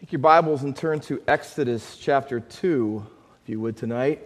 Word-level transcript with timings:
Take 0.00 0.12
your 0.12 0.20
Bibles 0.20 0.62
and 0.62 0.76
turn 0.76 1.00
to 1.00 1.20
Exodus 1.26 1.96
chapter 1.96 2.38
2, 2.38 3.04
if 3.42 3.48
you 3.48 3.58
would, 3.58 3.76
tonight. 3.76 4.22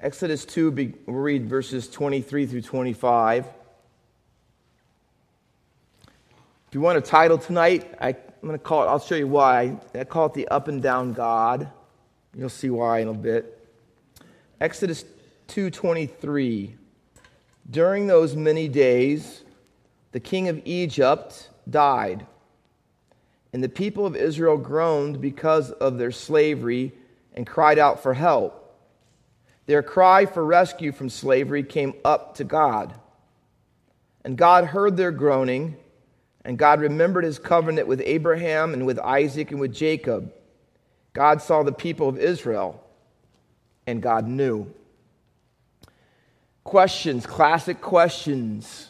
Exodus 0.00 0.46
2, 0.46 0.70
we'll 1.06 1.16
read 1.16 1.50
verses 1.50 1.86
23 1.90 2.46
through 2.46 2.62
25. 2.62 3.44
If 3.46 3.54
you 6.72 6.80
want 6.80 6.96
a 6.96 7.02
title 7.02 7.36
tonight, 7.36 7.94
I, 8.00 8.08
am 8.08 8.16
going 8.40 8.52
to 8.52 8.58
call 8.58 8.84
it, 8.84 8.86
I'll 8.86 9.00
show 9.00 9.16
you 9.16 9.28
why. 9.28 9.76
I 9.94 10.04
call 10.04 10.26
it 10.26 10.32
the 10.32 10.48
Up 10.48 10.68
and 10.68 10.80
Down 10.82 11.12
God. 11.12 11.70
You'll 12.34 12.48
see 12.48 12.70
why 12.70 13.00
in 13.00 13.08
a 13.08 13.12
bit. 13.12 13.55
Exodus 14.60 15.04
2:23 15.48 16.76
During 17.70 18.06
those 18.06 18.36
many 18.36 18.68
days 18.68 19.42
the 20.12 20.20
king 20.20 20.48
of 20.48 20.60
Egypt 20.64 21.50
died 21.68 22.26
and 23.52 23.62
the 23.62 23.68
people 23.68 24.06
of 24.06 24.16
Israel 24.16 24.56
groaned 24.56 25.20
because 25.20 25.70
of 25.72 25.98
their 25.98 26.10
slavery 26.10 26.92
and 27.34 27.46
cried 27.46 27.78
out 27.78 28.02
for 28.02 28.14
help 28.14 28.66
their 29.66 29.82
cry 29.82 30.26
for 30.26 30.44
rescue 30.44 30.92
from 30.92 31.08
slavery 31.08 31.62
came 31.64 31.94
up 32.04 32.36
to 32.36 32.44
God. 32.44 32.94
And 34.24 34.38
God 34.38 34.64
heard 34.64 34.96
their 34.96 35.10
groaning, 35.10 35.76
and 36.44 36.56
God 36.56 36.80
remembered 36.80 37.24
his 37.24 37.38
covenant 37.38 37.88
with 37.88 38.00
Abraham 38.04 38.72
and 38.72 38.86
with 38.86 38.98
Isaac 39.00 39.50
and 39.50 39.60
with 39.60 39.74
Jacob. 39.74 40.32
God 41.12 41.42
saw 41.42 41.62
the 41.62 41.72
people 41.72 42.08
of 42.08 42.18
Israel, 42.18 42.82
and 43.86 44.02
God 44.02 44.26
knew. 44.26 44.72
Questions, 46.64 47.26
classic 47.26 47.80
questions, 47.80 48.88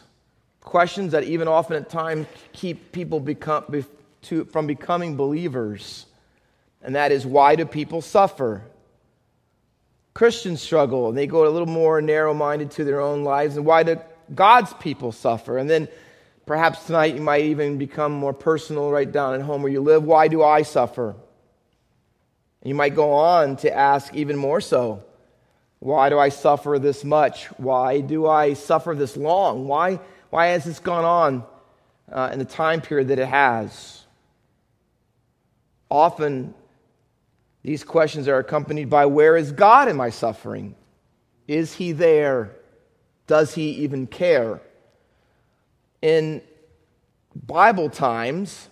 questions 0.60 1.12
that 1.12 1.24
even 1.24 1.46
often 1.46 1.76
at 1.76 1.90
times 1.90 2.26
keep 2.52 2.92
people 2.92 3.20
become, 3.20 3.84
to, 4.22 4.44
from 4.46 4.66
becoming 4.66 5.16
believers. 5.16 6.06
And 6.82 6.94
that 6.94 7.12
is 7.12 7.26
why 7.26 7.56
do 7.56 7.66
people 7.66 8.00
suffer? 8.00 8.62
Christians 10.14 10.62
struggle 10.62 11.10
and 11.10 11.18
they 11.18 11.26
go 11.26 11.46
a 11.46 11.50
little 11.50 11.68
more 11.68 12.00
narrow 12.00 12.32
minded 12.32 12.70
to 12.72 12.84
their 12.84 13.00
own 13.02 13.24
lives? 13.24 13.58
And 13.58 13.66
why 13.66 13.82
do 13.82 14.00
God's 14.34 14.72
people 14.74 15.12
suffer? 15.12 15.58
And 15.58 15.68
then 15.68 15.88
perhaps 16.46 16.86
tonight 16.86 17.14
you 17.14 17.20
might 17.20 17.44
even 17.44 17.76
become 17.76 18.12
more 18.12 18.32
personal 18.32 18.90
right 18.90 19.10
down 19.10 19.34
at 19.34 19.42
home 19.42 19.62
where 19.62 19.70
you 19.70 19.82
live. 19.82 20.04
Why 20.04 20.28
do 20.28 20.42
I 20.42 20.62
suffer? 20.62 21.14
You 22.66 22.74
might 22.74 22.96
go 22.96 23.12
on 23.12 23.56
to 23.58 23.72
ask 23.72 24.12
even 24.12 24.36
more 24.36 24.60
so 24.60 25.04
why 25.78 26.08
do 26.08 26.18
I 26.18 26.30
suffer 26.30 26.80
this 26.80 27.04
much? 27.04 27.46
Why 27.58 28.00
do 28.00 28.26
I 28.26 28.54
suffer 28.54 28.92
this 28.92 29.16
long? 29.16 29.68
Why, 29.68 30.00
why 30.30 30.46
has 30.48 30.64
this 30.64 30.80
gone 30.80 31.04
on 31.04 31.44
uh, 32.10 32.30
in 32.32 32.40
the 32.40 32.44
time 32.44 32.80
period 32.80 33.08
that 33.08 33.20
it 33.20 33.28
has? 33.28 34.04
Often 35.88 36.54
these 37.62 37.84
questions 37.84 38.26
are 38.26 38.38
accompanied 38.38 38.90
by 38.90 39.06
Where 39.06 39.36
is 39.36 39.52
God 39.52 39.86
in 39.86 39.94
my 39.94 40.10
suffering? 40.10 40.74
Is 41.46 41.74
He 41.74 41.92
there? 41.92 42.56
Does 43.28 43.54
He 43.54 43.70
even 43.82 44.08
care? 44.08 44.60
In 46.02 46.42
Bible 47.46 47.90
times, 47.90 48.70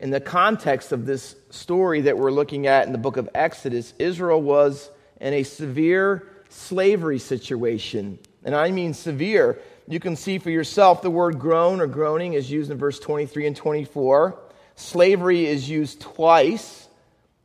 in 0.00 0.10
the 0.10 0.20
context 0.20 0.90
of 0.90 1.06
this 1.06 1.36
story 1.50 2.02
that 2.02 2.18
we're 2.18 2.30
looking 2.30 2.66
at 2.66 2.86
in 2.86 2.92
the 2.92 2.98
book 2.98 3.16
of 3.16 3.28
Exodus, 3.34 3.94
Israel 3.98 4.40
was 4.40 4.90
in 5.20 5.34
a 5.34 5.42
severe 5.42 6.26
slavery 6.48 7.18
situation. 7.18 8.18
And 8.44 8.54
I 8.54 8.70
mean 8.70 8.94
severe. 8.94 9.58
You 9.86 10.00
can 10.00 10.16
see 10.16 10.38
for 10.38 10.50
yourself 10.50 11.02
the 11.02 11.10
word 11.10 11.38
groan 11.38 11.80
or 11.80 11.86
groaning 11.86 12.34
is 12.34 12.50
used 12.50 12.70
in 12.70 12.78
verse 12.78 12.98
23 12.98 13.46
and 13.46 13.56
24. 13.56 14.38
Slavery 14.76 15.46
is 15.46 15.68
used 15.68 16.00
twice 16.00 16.88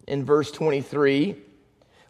in 0.08 0.24
verse 0.24 0.52
23. 0.52 1.36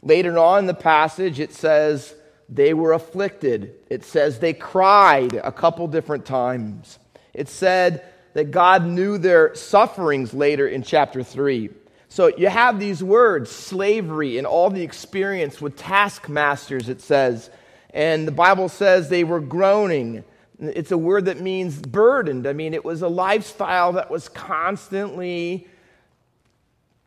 Later 0.03 0.37
on 0.37 0.59
in 0.59 0.65
the 0.67 0.73
passage, 0.73 1.39
it 1.39 1.53
says 1.53 2.13
they 2.47 2.73
were 2.73 2.93
afflicted. 2.93 3.73
It 3.89 4.03
says 4.03 4.39
they 4.39 4.53
cried 4.53 5.33
a 5.33 5.51
couple 5.51 5.87
different 5.87 6.25
times. 6.25 6.99
It 7.33 7.49
said 7.49 8.03
that 8.33 8.51
God 8.51 8.85
knew 8.85 9.17
their 9.17 9.55
sufferings 9.55 10.33
later 10.33 10.67
in 10.67 10.83
chapter 10.83 11.23
3. 11.23 11.69
So 12.15 12.27
you 12.37 12.47
have 12.47 12.79
these 12.79 13.03
words, 13.03 13.51
slavery, 13.51 14.37
and 14.37 14.47
all 14.47 14.69
the 14.69 14.81
experience 14.81 15.59
with 15.59 15.75
taskmasters, 15.75 16.87
it 16.87 17.01
says. 17.01 17.49
And 17.89 18.25
the 18.25 18.31
Bible 18.31 18.69
says 18.69 19.09
they 19.09 19.25
were 19.25 19.41
groaning. 19.41 20.23
It's 20.57 20.93
a 20.93 20.97
word 20.97 21.25
that 21.25 21.41
means 21.41 21.77
burdened. 21.77 22.47
I 22.47 22.53
mean, 22.53 22.73
it 22.73 22.85
was 22.85 23.01
a 23.01 23.09
lifestyle 23.09 23.91
that 23.91 24.09
was 24.09 24.29
constantly 24.29 25.67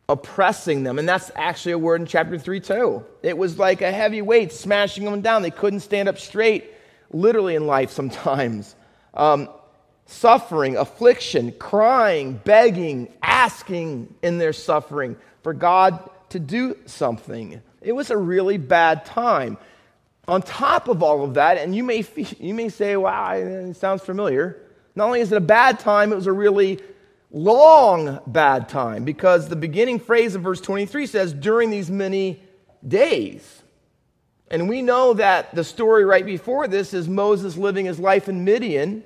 oppressing 0.07 0.83
them. 0.83 0.99
And 0.99 1.09
that's 1.09 1.31
actually 1.33 1.71
a 1.71 1.79
word 1.79 2.01
in 2.01 2.05
chapter 2.05 2.37
3 2.37 2.59
too. 2.59 3.03
It 3.23 3.35
was 3.35 3.57
like 3.57 3.81
a 3.81 3.91
heavy 3.91 4.21
weight 4.21 4.51
smashing 4.51 5.05
them 5.05 5.21
down. 5.21 5.41
They 5.41 5.49
couldn't 5.49 5.79
stand 5.79 6.07
up 6.07 6.19
straight, 6.19 6.71
literally 7.11 7.55
in 7.55 7.65
life 7.65 7.89
sometimes. 7.89 8.75
Um, 9.15 9.49
suffering, 10.09 10.75
affliction, 10.75 11.51
crying, 11.59 12.41
begging, 12.43 13.13
asking 13.21 14.11
in 14.23 14.39
their 14.39 14.53
suffering 14.53 15.15
for 15.43 15.53
God 15.53 16.09
to 16.29 16.39
do 16.39 16.75
something. 16.87 17.61
It 17.81 17.91
was 17.91 18.09
a 18.09 18.17
really 18.17 18.57
bad 18.57 19.05
time. 19.05 19.57
On 20.27 20.41
top 20.41 20.87
of 20.87 21.03
all 21.03 21.23
of 21.23 21.35
that, 21.35 21.57
and 21.57 21.75
you 21.75 21.83
may, 21.83 22.03
you 22.39 22.55
may 22.55 22.69
say, 22.69 22.97
wow, 22.97 23.33
it 23.33 23.75
sounds 23.75 24.01
familiar. 24.01 24.59
Not 24.95 25.05
only 25.05 25.21
is 25.21 25.31
it 25.31 25.37
a 25.37 25.41
bad 25.41 25.79
time, 25.79 26.11
it 26.11 26.15
was 26.15 26.27
a 26.27 26.31
really 26.33 26.79
long 27.31 28.19
bad 28.25 28.67
time 28.67 29.05
because 29.05 29.47
the 29.47 29.55
beginning 29.55 29.99
phrase 29.99 30.33
of 30.33 30.41
verse 30.41 30.59
23 30.59 31.05
says, 31.05 31.33
during 31.33 31.69
these 31.69 31.91
many 31.91 32.41
days. 32.87 33.61
And 34.49 34.67
we 34.67 34.81
know 34.81 35.13
that 35.13 35.53
the 35.53 35.63
story 35.63 36.03
right 36.03 36.25
before 36.25 36.67
this 36.67 36.95
is 36.95 37.07
Moses 37.07 37.57
living 37.57 37.85
his 37.85 37.99
life 37.99 38.27
in 38.27 38.43
Midian, 38.43 39.03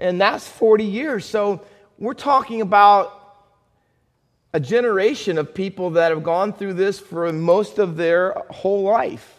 and 0.00 0.20
that's 0.20 0.48
40 0.48 0.84
years. 0.84 1.24
So 1.26 1.64
we're 1.98 2.14
talking 2.14 2.62
about 2.62 3.16
a 4.52 4.58
generation 4.58 5.38
of 5.38 5.54
people 5.54 5.90
that 5.90 6.10
have 6.10 6.24
gone 6.24 6.52
through 6.52 6.74
this 6.74 6.98
for 6.98 7.32
most 7.32 7.78
of 7.78 7.96
their 7.96 8.34
whole 8.50 8.82
life. 8.82 9.36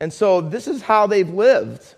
And 0.00 0.12
so 0.12 0.40
this 0.40 0.68
is 0.68 0.82
how 0.82 1.06
they've 1.06 1.28
lived. 1.28 1.94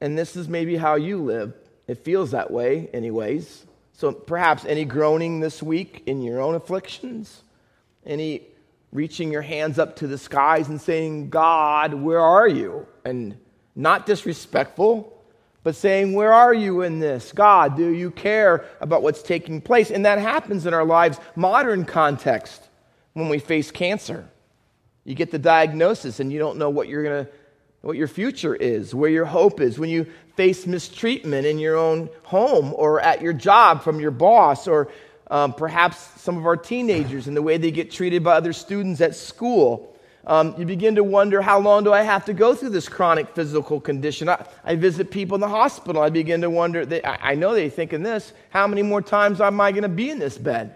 And 0.00 0.18
this 0.18 0.36
is 0.36 0.48
maybe 0.48 0.76
how 0.76 0.96
you 0.96 1.22
live. 1.22 1.54
It 1.86 2.04
feels 2.04 2.32
that 2.32 2.50
way, 2.50 2.90
anyways. 2.92 3.64
So 3.94 4.12
perhaps 4.12 4.64
any 4.66 4.84
groaning 4.84 5.40
this 5.40 5.62
week 5.62 6.02
in 6.04 6.20
your 6.20 6.40
own 6.40 6.54
afflictions? 6.54 7.42
Any 8.04 8.42
reaching 8.92 9.32
your 9.32 9.42
hands 9.42 9.78
up 9.78 9.96
to 9.96 10.06
the 10.06 10.18
skies 10.18 10.68
and 10.68 10.80
saying, 10.80 11.30
God, 11.30 11.94
where 11.94 12.20
are 12.20 12.48
you? 12.48 12.86
And 13.04 13.38
not 13.74 14.04
disrespectful, 14.04 15.15
but 15.66 15.74
saying, 15.74 16.12
Where 16.12 16.32
are 16.32 16.54
you 16.54 16.82
in 16.82 17.00
this? 17.00 17.32
God, 17.32 17.76
do 17.76 17.92
you 17.92 18.12
care 18.12 18.66
about 18.80 19.02
what's 19.02 19.20
taking 19.20 19.60
place? 19.60 19.90
And 19.90 20.06
that 20.06 20.20
happens 20.20 20.64
in 20.64 20.72
our 20.72 20.84
lives, 20.84 21.18
modern 21.34 21.84
context, 21.84 22.68
when 23.14 23.28
we 23.28 23.40
face 23.40 23.72
cancer. 23.72 24.28
You 25.02 25.16
get 25.16 25.32
the 25.32 25.40
diagnosis 25.40 26.20
and 26.20 26.32
you 26.32 26.38
don't 26.38 26.58
know 26.58 26.70
what 26.70 26.86
you're 26.86 27.02
going 27.02 27.24
to 27.24 27.32
what 27.80 27.96
your 27.96 28.06
future 28.06 28.54
is, 28.54 28.94
where 28.94 29.10
your 29.10 29.24
hope 29.24 29.60
is, 29.60 29.76
when 29.76 29.90
you 29.90 30.06
face 30.36 30.68
mistreatment 30.68 31.46
in 31.46 31.58
your 31.58 31.76
own 31.76 32.10
home 32.22 32.72
or 32.76 33.00
at 33.00 33.20
your 33.20 33.32
job 33.32 33.82
from 33.82 33.98
your 33.98 34.12
boss, 34.12 34.68
or 34.68 34.86
um, 35.32 35.52
perhaps 35.52 35.98
some 36.20 36.38
of 36.38 36.46
our 36.46 36.56
teenagers 36.56 37.26
and 37.26 37.36
the 37.36 37.42
way 37.42 37.56
they 37.56 37.72
get 37.72 37.90
treated 37.90 38.22
by 38.22 38.36
other 38.36 38.52
students 38.52 39.00
at 39.00 39.16
school. 39.16 39.95
Um, 40.26 40.54
you 40.58 40.66
begin 40.66 40.96
to 40.96 41.04
wonder 41.04 41.40
how 41.40 41.60
long 41.60 41.84
do 41.84 41.92
I 41.92 42.02
have 42.02 42.24
to 42.24 42.34
go 42.34 42.54
through 42.54 42.70
this 42.70 42.88
chronic 42.88 43.28
physical 43.34 43.80
condition? 43.80 44.28
I, 44.28 44.44
I 44.64 44.74
visit 44.74 45.10
people 45.10 45.36
in 45.36 45.40
the 45.40 45.48
hospital. 45.48 46.02
I 46.02 46.10
begin 46.10 46.40
to 46.40 46.50
wonder, 46.50 46.84
they, 46.84 47.02
I, 47.02 47.32
I 47.32 47.34
know 47.36 47.54
they're 47.54 47.70
thinking 47.70 48.02
this, 48.02 48.32
how 48.50 48.66
many 48.66 48.82
more 48.82 49.00
times 49.02 49.40
am 49.40 49.60
I 49.60 49.70
going 49.70 49.84
to 49.84 49.88
be 49.88 50.10
in 50.10 50.18
this 50.18 50.36
bed? 50.36 50.74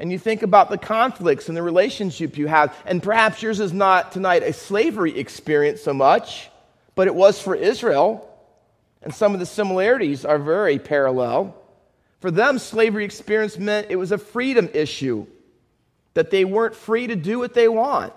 and 0.00 0.10
you 0.10 0.18
think 0.18 0.42
about 0.42 0.70
the 0.70 0.78
conflicts 0.78 1.48
and 1.48 1.56
the 1.56 1.62
relationship 1.62 2.38
you 2.38 2.46
have, 2.46 2.74
and 2.86 3.02
perhaps 3.02 3.42
yours 3.42 3.60
is 3.60 3.74
not 3.74 4.12
tonight 4.12 4.42
a 4.42 4.54
slavery 4.54 5.18
experience 5.18 5.82
so 5.82 5.92
much, 5.92 6.48
but 6.94 7.06
it 7.06 7.14
was 7.14 7.40
for 7.40 7.54
Israel, 7.54 8.26
and 9.02 9.14
some 9.14 9.34
of 9.34 9.40
the 9.40 9.46
similarities 9.46 10.24
are 10.24 10.38
very 10.38 10.78
parallel. 10.78 11.54
For 12.20 12.30
them, 12.30 12.58
slavery 12.58 13.04
experience 13.04 13.58
meant 13.58 13.88
it 13.90 13.96
was 13.96 14.10
a 14.10 14.16
freedom 14.16 14.70
issue, 14.72 15.26
that 16.14 16.30
they 16.30 16.44
weren't 16.44 16.74
free 16.74 17.06
to 17.06 17.16
do 17.16 17.38
what 17.38 17.54
they 17.54 17.68
want. 17.68 18.12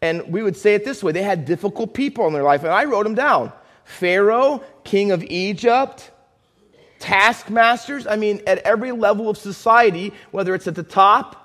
And 0.00 0.32
we 0.32 0.42
would 0.42 0.56
say 0.56 0.74
it 0.74 0.84
this 0.84 1.02
way 1.02 1.12
they 1.12 1.22
had 1.22 1.44
difficult 1.44 1.94
people 1.94 2.26
in 2.26 2.32
their 2.32 2.42
life, 2.42 2.62
and 2.62 2.72
I 2.72 2.84
wrote 2.84 3.04
them 3.04 3.14
down 3.14 3.52
Pharaoh, 3.84 4.62
king 4.84 5.12
of 5.12 5.24
Egypt, 5.24 6.10
taskmasters. 6.98 8.06
I 8.06 8.16
mean, 8.16 8.42
at 8.46 8.58
every 8.58 8.92
level 8.92 9.28
of 9.28 9.38
society, 9.38 10.12
whether 10.30 10.54
it's 10.54 10.66
at 10.66 10.74
the 10.74 10.82
top 10.82 11.44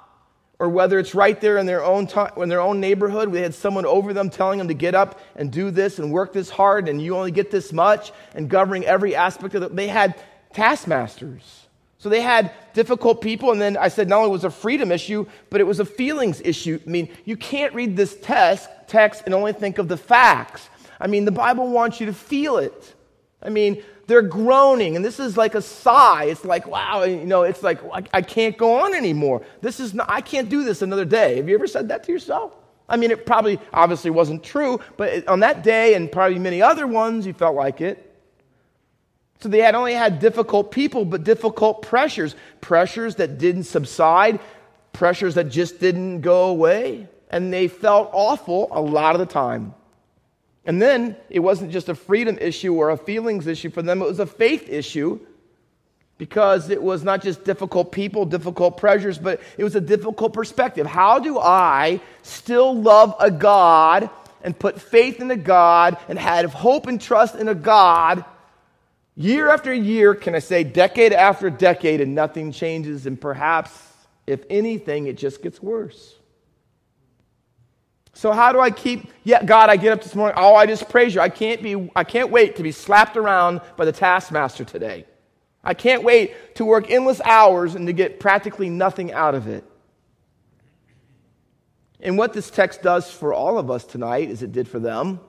or 0.59 0.69
whether 0.69 0.99
it's 0.99 1.15
right 1.15 1.39
there 1.41 1.57
in 1.57 1.65
their 1.65 1.83
own 1.83 2.05
time, 2.05 2.31
in 2.37 2.47
their 2.49 2.61
own 2.61 2.79
neighborhood, 2.79 3.31
they 3.31 3.41
had 3.41 3.55
someone 3.55 3.85
over 3.85 4.13
them 4.13 4.29
telling 4.29 4.59
them 4.59 4.67
to 4.67 4.73
get 4.73 4.93
up 4.93 5.19
and 5.35 5.51
do 5.51 5.71
this 5.71 5.99
and 5.99 6.11
work 6.11 6.31
this 6.31 6.49
hard, 6.49 6.87
and 6.87 7.01
you 7.01 7.15
only 7.17 7.31
get 7.31 7.49
this 7.49 7.73
much, 7.73 8.11
and 8.35 8.49
governing 8.49 8.85
every 8.85 9.15
aspect 9.15 9.55
of 9.55 9.63
it. 9.63 9.75
They 9.75 9.87
had 9.87 10.15
taskmasters. 10.53 11.62
So 12.03 12.09
they 12.09 12.19
had 12.19 12.51
difficult 12.73 13.21
people, 13.21 13.53
and 13.53 13.61
then 13.61 13.77
I 13.77 13.87
said 13.87 14.09
not 14.09 14.17
only 14.17 14.31
was 14.31 14.43
a 14.43 14.49
freedom 14.49 14.91
issue, 14.91 15.25
but 15.49 15.61
it 15.61 15.63
was 15.63 15.79
a 15.79 15.85
feelings 15.85 16.41
issue. 16.41 16.77
I 16.85 16.89
mean, 16.89 17.07
you 17.23 17.37
can't 17.37 17.73
read 17.73 17.95
this 17.95 18.17
text, 18.17 18.67
text 18.87 19.23
and 19.23 19.33
only 19.33 19.53
think 19.53 19.77
of 19.77 19.87
the 19.87 19.95
facts. 19.95 20.67
I 20.99 21.07
mean, 21.07 21.23
the 21.23 21.31
Bible 21.31 21.69
wants 21.69 22.01
you 22.01 22.07
to 22.07 22.13
feel 22.13 22.57
it. 22.57 22.93
I 23.41 23.47
mean, 23.47 23.81
they're 24.07 24.21
groaning, 24.21 24.97
and 24.97 25.05
this 25.05 25.17
is 25.17 25.37
like 25.37 25.55
a 25.55 25.61
sigh. 25.61 26.25
It's 26.25 26.43
like, 26.43 26.67
wow, 26.67 27.03
you 27.03 27.23
know, 27.23 27.43
it's 27.43 27.63
like, 27.63 27.79
I, 27.85 28.03
I 28.11 28.21
can't 28.21 28.57
go 28.57 28.81
on 28.81 28.93
anymore. 28.93 29.41
This 29.61 29.79
is 29.79 29.93
not, 29.93 30.09
I 30.09 30.19
can't 30.19 30.49
do 30.49 30.65
this 30.65 30.81
another 30.81 31.05
day. 31.05 31.37
Have 31.37 31.47
you 31.47 31.55
ever 31.55 31.67
said 31.67 31.87
that 31.87 32.03
to 32.03 32.11
yourself? 32.11 32.51
I 32.89 32.97
mean, 32.97 33.11
it 33.11 33.25
probably 33.25 33.61
obviously 33.71 34.11
wasn't 34.11 34.43
true, 34.43 34.81
but 34.97 35.25
on 35.29 35.39
that 35.39 35.63
day 35.63 35.93
and 35.93 36.11
probably 36.11 36.37
many 36.37 36.61
other 36.61 36.85
ones, 36.85 37.25
you 37.25 37.31
felt 37.31 37.55
like 37.55 37.79
it. 37.79 38.12
So 39.43 39.49
they 39.49 39.59
had 39.59 39.75
only 39.75 39.93
had 39.93 40.19
difficult 40.19 40.71
people, 40.71 41.03
but 41.03 41.25
difficult 41.25 41.81
pressures. 41.81 42.33
Pressures 42.61 43.15
that 43.15 43.39
didn't 43.39 43.65
subside, 43.65 44.39
pressures 44.93 45.35
that 45.35 45.49
just 45.49 45.81
didn't 45.81 46.21
go 46.21 46.45
away. 46.45 47.09
And 47.29 47.51
they 47.51 47.67
felt 47.67 48.09
awful 48.13 48.69
a 48.71 48.79
lot 48.79 49.15
of 49.15 49.19
the 49.19 49.25
time. 49.25 49.73
And 50.65 50.81
then 50.81 51.17
it 51.29 51.39
wasn't 51.39 51.73
just 51.73 51.89
a 51.89 51.95
freedom 51.95 52.37
issue 52.39 52.73
or 52.73 52.89
a 52.89 52.95
feelings 52.95 53.45
issue 53.45 53.69
for 53.69 53.81
them, 53.81 54.01
it 54.01 54.05
was 54.05 54.19
a 54.19 54.25
faith 54.25 54.69
issue 54.69 55.19
because 56.17 56.69
it 56.69 56.81
was 56.81 57.03
not 57.03 57.21
just 57.21 57.43
difficult 57.43 57.91
people, 57.91 58.23
difficult 58.23 58.77
pressures, 58.77 59.17
but 59.17 59.41
it 59.57 59.65
was 59.65 59.75
a 59.75 59.81
difficult 59.81 60.31
perspective. 60.31 60.87
How 60.87 61.19
do 61.19 61.37
I 61.37 61.99
still 62.21 62.73
love 62.73 63.13
a 63.19 63.29
God 63.29 64.09
and 64.41 64.57
put 64.57 64.79
faith 64.79 65.19
in 65.19 65.31
a 65.31 65.35
God 65.35 65.97
and 66.07 66.17
have 66.17 66.53
hope 66.53 66.87
and 66.87 67.01
trust 67.01 67.35
in 67.35 67.49
a 67.49 67.55
God 67.55 68.23
Year 69.15 69.49
after 69.49 69.71
year, 69.73 70.15
can 70.15 70.33
I 70.33 70.39
say, 70.39 70.63
decade 70.63 71.13
after 71.13 71.49
decade, 71.49 72.01
and 72.01 72.15
nothing 72.15 72.51
changes, 72.51 73.05
and 73.05 73.19
perhaps, 73.19 73.71
if 74.25 74.43
anything, 74.49 75.05
it 75.07 75.17
just 75.17 75.43
gets 75.43 75.61
worse. 75.61 76.15
So 78.13 78.31
how 78.31 78.51
do 78.51 78.59
I 78.59 78.69
keep 78.69 79.11
yeah 79.23 79.43
God 79.43 79.69
I 79.69 79.75
get 79.75 79.91
up 79.91 80.03
this 80.03 80.13
morning 80.13 80.35
oh 80.37 80.55
I 80.55 80.67
just 80.67 80.87
praise 80.87 81.15
you 81.15 81.21
I 81.21 81.29
can't 81.29 81.63
be 81.63 81.89
I 81.95 82.03
can't 82.03 82.29
wait 82.29 82.57
to 82.57 82.63
be 82.63 82.71
slapped 82.71 83.17
around 83.17 83.61
by 83.75 83.85
the 83.85 83.91
taskmaster 83.91 84.63
today. 84.63 85.05
I 85.63 85.73
can't 85.73 86.03
wait 86.03 86.55
to 86.55 86.65
work 86.65 86.91
endless 86.91 87.21
hours 87.21 87.73
and 87.73 87.87
to 87.87 87.93
get 87.93 88.19
practically 88.19 88.69
nothing 88.69 89.11
out 89.11 89.33
of 89.33 89.47
it. 89.47 89.63
And 92.01 92.17
what 92.17 92.33
this 92.33 92.51
text 92.51 92.81
does 92.81 93.09
for 93.09 93.33
all 93.33 93.57
of 93.57 93.71
us 93.71 93.85
tonight 93.85 94.29
as 94.29 94.43
it 94.43 94.51
did 94.51 94.67
for 94.67 94.77
them 94.77 95.21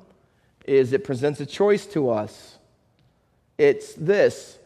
is 0.66 0.92
it 0.92 1.04
presents 1.04 1.40
a 1.40 1.46
choice 1.46 1.86
to 1.86 2.10
us. 2.10 2.53
It's 3.58 3.94
this 3.94 4.58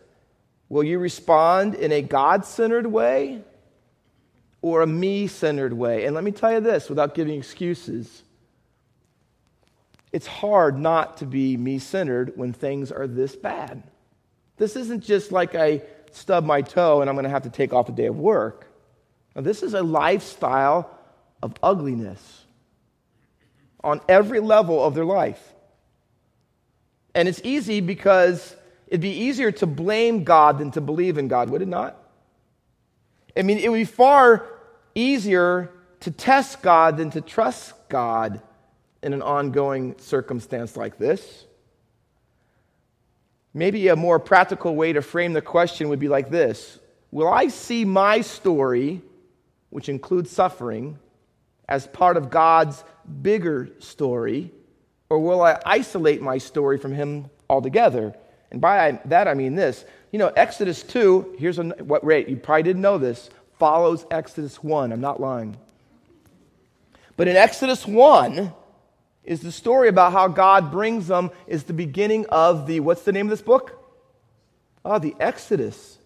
Will 0.69 0.85
you 0.85 0.99
respond 0.99 1.75
in 1.75 1.93
a 1.93 2.03
God 2.03 2.45
centered 2.45 2.87
way 2.87 3.43
or 4.61 4.83
a 4.83 4.87
me 4.87 5.27
centered 5.27 5.73
way? 5.73 6.05
And 6.05 6.15
let 6.15 6.25
me 6.25 6.31
tell 6.31 6.53
you 6.53 6.61
this 6.61 6.89
without 6.89 7.15
giving 7.15 7.39
excuses. 7.39 8.23
It's 10.13 10.27
hard 10.27 10.79
not 10.79 11.19
to 11.19 11.27
be 11.27 11.57
me 11.57 11.79
centered 11.79 12.33
when 12.37 12.53
things 12.53 12.93
are 12.93 13.07
this 13.07 13.35
bad. 13.37 13.83
This 14.57 14.77
isn't 14.77 15.05
just 15.05 15.33
like 15.33 15.55
I 15.55 15.83
stub 16.11 16.45
my 16.45 16.63
toe 16.63 17.01
and 17.01 17.09
I'm 17.09 17.17
going 17.17 17.25
to 17.25 17.31
have 17.31 17.45
to 17.45 17.51
take 17.51 17.73
off 17.73 17.89
a 17.89 17.93
day 17.93 18.07
of 18.07 18.19
work. 18.19 18.67
Now, 19.35 19.43
this 19.43 19.63
is 19.63 19.75
a 19.75 19.83
lifestyle 19.83 20.91
of 21.43 21.55
ugliness 21.63 22.45
on 23.85 24.01
every 24.09 24.41
level 24.41 24.83
of 24.83 24.95
their 24.95 25.05
life. 25.05 25.55
And 27.15 27.29
it's 27.29 27.41
easy 27.45 27.81
because 27.81 28.57
It'd 28.89 29.03
be 29.03 29.11
easier 29.11 29.53
to 29.53 29.67
blame 29.67 30.25
God 30.25 30.59
than 30.59 30.71
to 30.73 30.81
believe 30.81 31.19
in 31.19 31.29
God, 31.29 31.51
would 31.51 31.61
it 31.61 31.69
not? 31.69 31.97
I 33.37 33.43
mean, 33.43 33.59
it 33.59 33.71
would 33.71 33.77
be 33.77 33.85
far 33.85 34.47
easier 34.95 35.71
to 36.01 36.11
test 36.11 36.63
God 36.63 36.97
than 36.97 37.11
to 37.11 37.21
trust 37.21 37.75
God 37.89 38.41
in 39.03 39.13
an 39.13 39.23
ongoing 39.23 39.95
circumstance 39.99 40.77
like 40.77 40.99
this. 40.99 41.45
Maybe 43.53 43.89
a 43.89 43.97
more 43.97 44.19
practical 44.19 44.75
way 44.75 44.93
to 44.93 45.03
frame 45.03 45.35
the 45.35 45.43
question 45.43 45.89
would 45.91 45.99
be 45.99 46.09
like 46.09 46.31
this 46.31 46.79
Will 47.11 47.29
I 47.29 47.49
see 47.49 47.85
my 47.85 48.23
story, 48.23 49.03
which 49.71 49.89
includes 49.89 50.31
suffering, 50.31 50.99
as 51.69 51.87
part 51.87 52.17
of 52.17 52.31
God's 52.31 52.83
bigger 53.23 53.69
story, 53.79 54.51
or 55.11 55.19
will 55.19 55.43
I 55.43 55.61
isolate 55.67 56.23
my 56.23 56.39
story 56.39 56.79
from 56.79 56.95
Him 56.95 57.31
altogether? 57.51 58.15
And 58.51 58.61
by 58.61 59.01
that 59.07 59.29
I 59.29 59.35
mean 59.35 59.55
this. 59.55 59.85
You 60.11 60.19
know, 60.19 60.29
Exodus 60.29 60.83
2, 60.83 61.37
here's 61.39 61.59
what 61.59 62.05
rate, 62.05 62.29
you 62.29 62.37
probably 62.37 62.63
didn't 62.63 62.83
know 62.83 62.99
this, 62.99 63.29
follows 63.59 64.07
Exodus 64.11 64.63
1. 64.63 64.93
I'm 64.93 65.01
not 65.01 65.21
lying. 65.21 65.57
But 67.17 67.29
in 67.29 67.37
Exodus 67.37 67.87
1 67.87 68.53
is 69.25 69.41
the 69.41 69.53
story 69.53 69.89
about 69.89 70.13
how 70.13 70.29
God 70.29 70.71
brings 70.71 71.09
them, 71.09 71.31
is 71.47 71.65
the 71.65 71.75
beginning 71.75 72.25
of 72.27 72.67
the, 72.67 72.81
what's 72.81 73.03
the 73.03 73.13
name 73.13 73.27
of 73.27 73.31
this 73.31 73.43
book? 73.43 73.75
Oh, 74.85 74.99
the 74.99 75.15
Exodus. 75.21 75.99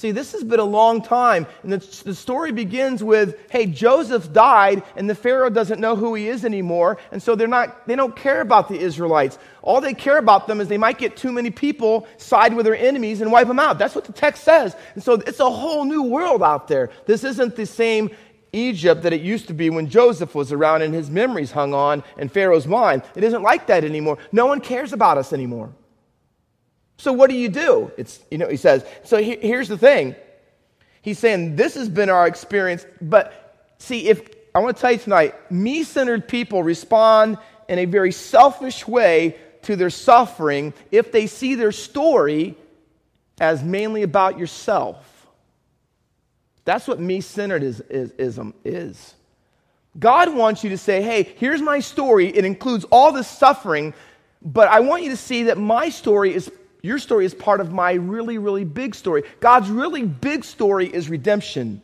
See, 0.00 0.12
this 0.12 0.32
has 0.32 0.42
been 0.42 0.60
a 0.60 0.64
long 0.64 1.02
time. 1.02 1.46
And 1.62 1.74
the, 1.74 2.04
the, 2.04 2.14
story 2.14 2.52
begins 2.52 3.04
with 3.04 3.38
hey, 3.50 3.66
Joseph 3.66 4.32
died, 4.32 4.82
and 4.96 5.10
the 5.10 5.14
Pharaoh 5.14 5.50
doesn't 5.50 5.78
know 5.78 5.94
who 5.94 6.14
he 6.14 6.26
is 6.26 6.42
anymore. 6.42 6.96
And 7.12 7.22
so 7.22 7.34
they're 7.34 7.46
not, 7.46 7.86
they 7.86 7.96
don't 7.96 8.16
care 8.16 8.40
about 8.40 8.70
the 8.70 8.78
Israelites. 8.78 9.38
All 9.60 9.82
they 9.82 9.92
care 9.92 10.16
about 10.16 10.46
them 10.46 10.58
is 10.58 10.68
they 10.68 10.78
might 10.78 10.96
get 10.96 11.18
too 11.18 11.30
many 11.30 11.50
people, 11.50 12.08
side 12.16 12.54
with 12.54 12.64
their 12.64 12.74
enemies, 12.74 13.20
and 13.20 13.30
wipe 13.30 13.46
them 13.46 13.58
out. 13.58 13.78
That's 13.78 13.94
what 13.94 14.06
the 14.06 14.14
text 14.14 14.42
says. 14.42 14.74
And 14.94 15.04
so 15.04 15.16
it's 15.16 15.38
a 15.38 15.50
whole 15.50 15.84
new 15.84 16.04
world 16.04 16.42
out 16.42 16.66
there. 16.66 16.88
This 17.04 17.22
isn't 17.22 17.56
the 17.56 17.66
same 17.66 18.08
Egypt 18.54 19.02
that 19.02 19.12
it 19.12 19.20
used 19.20 19.48
to 19.48 19.52
be 19.52 19.68
when 19.68 19.90
Joseph 19.90 20.34
was 20.34 20.50
around 20.50 20.80
and 20.80 20.94
his 20.94 21.10
memories 21.10 21.50
hung 21.50 21.74
on 21.74 22.02
in 22.16 22.30
Pharaoh's 22.30 22.66
mind. 22.66 23.02
It 23.16 23.22
isn't 23.22 23.42
like 23.42 23.66
that 23.66 23.84
anymore. 23.84 24.16
No 24.32 24.46
one 24.46 24.62
cares 24.62 24.94
about 24.94 25.18
us 25.18 25.34
anymore. 25.34 25.74
So 27.00 27.14
what 27.14 27.30
do 27.30 27.36
you 27.36 27.48
do? 27.48 27.90
It's, 27.96 28.20
you 28.30 28.36
know, 28.36 28.46
he 28.46 28.58
says, 28.58 28.84
so 29.04 29.16
he, 29.16 29.34
here's 29.36 29.68
the 29.68 29.78
thing. 29.78 30.14
He's 31.00 31.18
saying 31.18 31.56
this 31.56 31.74
has 31.76 31.88
been 31.88 32.10
our 32.10 32.26
experience, 32.26 32.84
but 33.00 33.72
see, 33.78 34.08
if 34.08 34.28
I 34.54 34.58
want 34.58 34.76
to 34.76 34.80
tell 34.82 34.92
you 34.92 34.98
tonight, 34.98 35.50
me 35.50 35.82
centered 35.82 36.28
people 36.28 36.62
respond 36.62 37.38
in 37.70 37.78
a 37.78 37.86
very 37.86 38.12
selfish 38.12 38.86
way 38.86 39.36
to 39.62 39.76
their 39.76 39.88
suffering 39.88 40.74
if 40.90 41.10
they 41.10 41.26
see 41.26 41.54
their 41.54 41.72
story 41.72 42.54
as 43.40 43.64
mainly 43.64 44.02
about 44.02 44.38
yourself. 44.38 45.26
That's 46.66 46.86
what 46.86 47.00
me 47.00 47.22
centered 47.22 47.62
is, 47.62 47.80
is, 47.80 48.10
ism 48.18 48.52
is. 48.62 49.14
God 49.98 50.34
wants 50.34 50.62
you 50.64 50.68
to 50.68 50.78
say, 50.78 51.00
hey, 51.00 51.22
here's 51.22 51.62
my 51.62 51.80
story. 51.80 52.28
It 52.28 52.44
includes 52.44 52.84
all 52.92 53.10
this 53.10 53.26
suffering, 53.26 53.94
but 54.42 54.68
I 54.68 54.80
want 54.80 55.02
you 55.02 55.10
to 55.10 55.16
see 55.16 55.44
that 55.44 55.56
my 55.56 55.88
story 55.88 56.34
is 56.34 56.50
your 56.82 56.98
story 56.98 57.24
is 57.24 57.34
part 57.34 57.60
of 57.60 57.72
my 57.72 57.92
really, 57.92 58.38
really 58.38 58.64
big 58.64 58.94
story. 58.94 59.22
God's 59.40 59.68
really 59.68 60.04
big 60.04 60.44
story 60.44 60.86
is 60.86 61.08
redemption. 61.08 61.82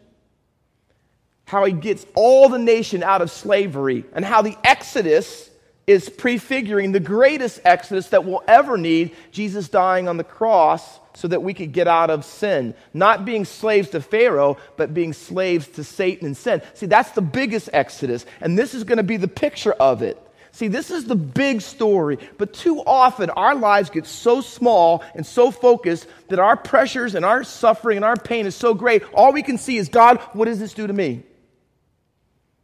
How 1.47 1.65
he 1.65 1.73
gets 1.73 2.05
all 2.15 2.49
the 2.49 2.59
nation 2.59 3.03
out 3.03 3.23
of 3.23 3.31
slavery, 3.31 4.05
and 4.13 4.25
how 4.25 4.43
the 4.43 4.57
Exodus 4.65 5.51
is 5.87 6.09
prefiguring 6.09 6.91
the 6.91 6.99
greatest 7.01 7.61
Exodus 7.65 8.09
that 8.09 8.25
we'll 8.25 8.43
ever 8.49 8.77
need 8.77 9.15
Jesus 9.31 9.69
dying 9.69 10.09
on 10.09 10.17
the 10.17 10.25
cross 10.25 10.99
so 11.15 11.29
that 11.29 11.43
we 11.43 11.55
could 11.55 11.73
get 11.73 11.87
out 11.87 12.11
of 12.11 12.25
sin. 12.25 12.75
Not 12.93 13.25
being 13.25 13.45
slaves 13.45 13.91
to 13.91 14.01
Pharaoh, 14.01 14.57
but 14.77 14.93
being 14.93 15.13
slaves 15.13 15.69
to 15.69 15.85
Satan 15.85 16.27
and 16.27 16.37
sin. 16.37 16.61
See, 16.75 16.87
that's 16.87 17.13
the 17.13 17.23
biggest 17.23 17.71
Exodus, 17.73 18.27
and 18.41 18.59
this 18.59 18.75
is 18.75 18.83
going 18.83 18.99
to 18.99 19.05
be 19.05 19.17
the 19.17 19.29
picture 19.29 19.73
of 19.73 20.03
it. 20.03 20.21
See, 20.57 20.69
this 20.69 20.91
is 20.91 21.05
the 21.05 21.17
big 21.17 21.61
story, 21.61 22.19
but 22.39 22.55
too 22.55 22.83
often 22.87 23.29
our 23.29 23.55
lives 23.55 23.91
get 23.91 24.07
so 24.07 24.41
small 24.41 25.05
and 25.15 25.27
so 25.27 25.51
focused 25.51 26.07
that 26.29 26.39
our 26.39 26.57
pressures 26.57 27.15
and 27.15 27.27
our 27.27 27.45
suffering 27.45 27.97
and 27.97 28.07
our 28.07 28.17
pain 28.17 28.47
is 28.47 28.57
so 28.57 28.73
great. 28.73 29.03
All 29.13 29.35
we 29.35 29.43
can 29.43 29.59
see 29.59 29.77
is, 29.77 29.91
God, 29.91 30.19
what 30.33 30.47
does 30.47 30.59
this 30.59 30.73
do 30.73 30.87
to 30.87 30.93
me? 30.95 31.25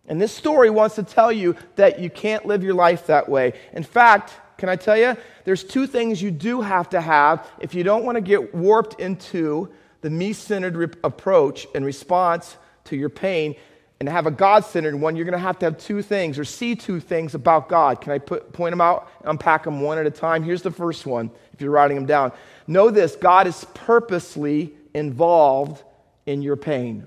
And 0.07 0.19
this 0.19 0.33
story 0.33 0.71
wants 0.71 0.95
to 0.95 1.03
tell 1.03 1.31
you 1.31 1.55
that 1.77 1.99
you 1.99 2.09
can't 2.09 2.47
live 2.47 2.63
your 2.63 2.73
life 2.73 3.09
that 3.09 3.29
way. 3.29 3.53
In 3.75 3.83
fact, 3.83 4.33
can 4.57 4.71
I 4.71 4.77
tell 4.77 4.97
you? 4.97 5.15
There's 5.45 5.63
two 5.63 5.87
things 5.87 6.23
you 6.23 6.31
do 6.31 6.63
have 6.63 6.89
to 6.91 7.01
have 7.03 7.47
if 7.61 7.75
you 7.75 7.83
don't 7.83 8.07
want 8.07 8.17
to 8.17 8.23
get 8.23 8.55
warped 8.55 9.01
into 9.01 9.69
the 10.01 10.09
me 10.09 10.33
centered 10.33 10.77
re- 10.77 10.89
approach 11.05 11.67
and 11.75 11.85
response 11.85 12.57
to 12.85 12.97
your 12.97 13.11
pain 13.11 13.55
and 14.03 14.09
have 14.09 14.27
a 14.27 14.33
God 14.33 14.65
centered 14.65 14.97
one, 14.97 15.15
you're 15.15 15.25
going 15.25 15.31
to 15.31 15.39
have 15.39 15.61
to 15.61 15.67
have 15.67 15.79
two 15.79 16.03
things 16.03 16.37
or 16.37 16.45
see 16.45 16.75
two 16.75 16.99
things 16.99 17.37
about 17.37 17.69
God. 17.69 18.01
Can 18.01 18.11
I 18.11 18.19
put, 18.19 18.53
point 18.53 18.73
them 18.73 18.81
out 18.81 19.09
and 19.21 19.31
unpack 19.31 19.63
them 19.63 19.81
one 19.81 19.97
at 19.97 20.07
a 20.07 20.11
time? 20.11 20.43
Here's 20.43 20.63
the 20.63 20.73
first 20.73 21.07
one, 21.07 21.31
if 21.53 21.61
you're 21.61 21.71
writing 21.71 21.95
them 21.95 22.07
down. 22.07 22.33
Know 22.67 22.91
this 22.91 23.15
God 23.15 23.47
is 23.47 23.65
purposely 23.75 24.75
involved 24.93 25.85
in 26.27 26.43
your 26.43 26.57
pain. 26.57 27.07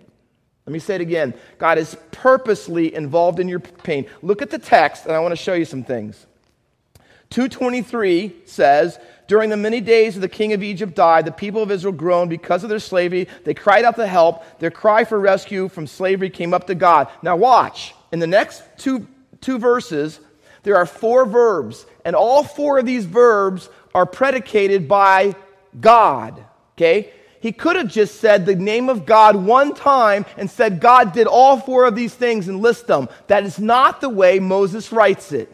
Let 0.66 0.72
me 0.72 0.80
say 0.80 0.96
it 0.96 1.02
again. 1.02 1.34
God 1.58 1.78
is 1.78 1.98
purposely 2.12 2.96
involved 2.96 3.42
in 3.42 3.50
your 3.50 3.60
pain. 3.60 4.06
Look 4.22 4.42
at 4.42 4.50
the 4.50 4.58
text, 4.58 5.06
and 5.06 5.14
I 5.14 5.20
want 5.20 5.34
to 5.34 5.36
show 5.36 5.54
you 5.54 5.66
some 5.66 5.84
things. 5.84 6.26
223 7.30 8.36
says, 8.46 9.00
During 9.28 9.50
the 9.50 9.58
many 9.58 9.82
days 9.82 10.16
that 10.16 10.22
the 10.22 10.30
king 10.30 10.54
of 10.54 10.64
Egypt 10.64 10.96
died, 10.96 11.26
the 11.26 11.32
people 11.32 11.64
of 11.64 11.72
Israel 11.72 11.94
groaned 11.94 12.30
because 12.30 12.64
of 12.64 12.70
their 12.70 12.80
slavery. 12.80 13.28
They 13.44 13.54
cried 13.54 13.86
out 13.86 13.96
to 13.96 14.08
help. 14.08 14.44
Their 14.60 14.72
cry 14.72 15.04
for 15.04 15.20
rescue 15.20 15.68
from 15.68 15.88
slavery 15.88 16.30
came 16.30 16.54
up 16.54 16.68
to 16.68 16.76
God. 16.76 17.08
Now, 17.22 17.36
watch. 17.36 17.96
In 18.12 18.20
the 18.20 18.28
next 18.28 18.64
two, 18.78 19.08
two 19.42 19.58
verses, 19.58 20.20
there 20.64 20.78
are 20.78 20.86
four 20.86 21.26
verbs, 21.26 21.86
and 22.04 22.16
all 22.16 22.44
four 22.44 22.80
of 22.80 22.86
these 22.86 23.06
verbs 23.06 23.70
are 23.94 24.06
predicated 24.06 24.88
by 24.88 25.36
God. 25.80 26.44
Okay? 26.76 27.12
He 27.40 27.52
could 27.52 27.76
have 27.76 27.88
just 27.88 28.20
said 28.20 28.46
the 28.46 28.56
name 28.56 28.90
of 28.90 29.06
God 29.06 29.36
one 29.36 29.76
time 29.76 30.26
and 30.38 30.50
said 30.50 30.80
God 30.80 31.14
did 31.14 31.28
all 31.28 31.60
four 31.60 31.86
of 31.86 31.96
these 31.96 32.16
things 32.16 32.48
and 32.48 32.60
list 32.60 32.88
them. 32.88 33.08
That 33.28 33.44
is 33.44 33.60
not 33.60 34.02
the 34.02 34.10
way 34.10 34.40
Moses 34.40 34.92
writes 34.92 35.32
it. 35.32 35.52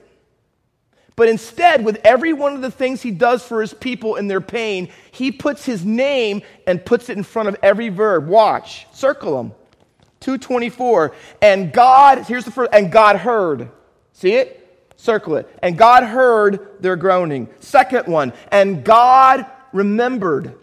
But 1.16 1.30
instead, 1.30 1.84
with 1.84 2.00
every 2.04 2.34
one 2.34 2.56
of 2.56 2.62
the 2.62 2.72
things 2.72 3.02
he 3.02 3.12
does 3.12 3.44
for 3.44 3.62
his 3.62 3.74
people 3.74 4.16
in 4.16 4.28
their 4.28 4.42
pain, 4.42 4.90
he 5.12 5.32
puts 5.32 5.66
his 5.66 5.86
name 5.86 6.42
and 6.66 6.84
puts 6.84 7.10
it 7.10 7.18
in 7.18 7.24
front 7.24 7.50
of 7.50 7.58
every 7.62 7.90
verb. 7.90 8.28
Watch, 8.28 8.88
circle 8.94 9.38
them. 9.38 9.54
224. 10.22 11.14
And 11.42 11.74
God, 11.74 12.20
here's 12.26 12.46
the 12.46 12.52
first, 12.52 12.72
and 12.74 12.92
God 12.92 13.18
heard. 13.18 13.70
See 14.14 14.34
it? 14.34 14.58
Circle 14.96 15.38
it. 15.38 15.60
And 15.62 15.78
God 15.78 16.04
heard 16.04 16.78
their 16.80 16.96
groaning. 16.96 17.50
Second 17.60 18.08
one, 18.08 18.34
and 18.52 18.84
God 18.84 19.46
remembered. 19.74 20.56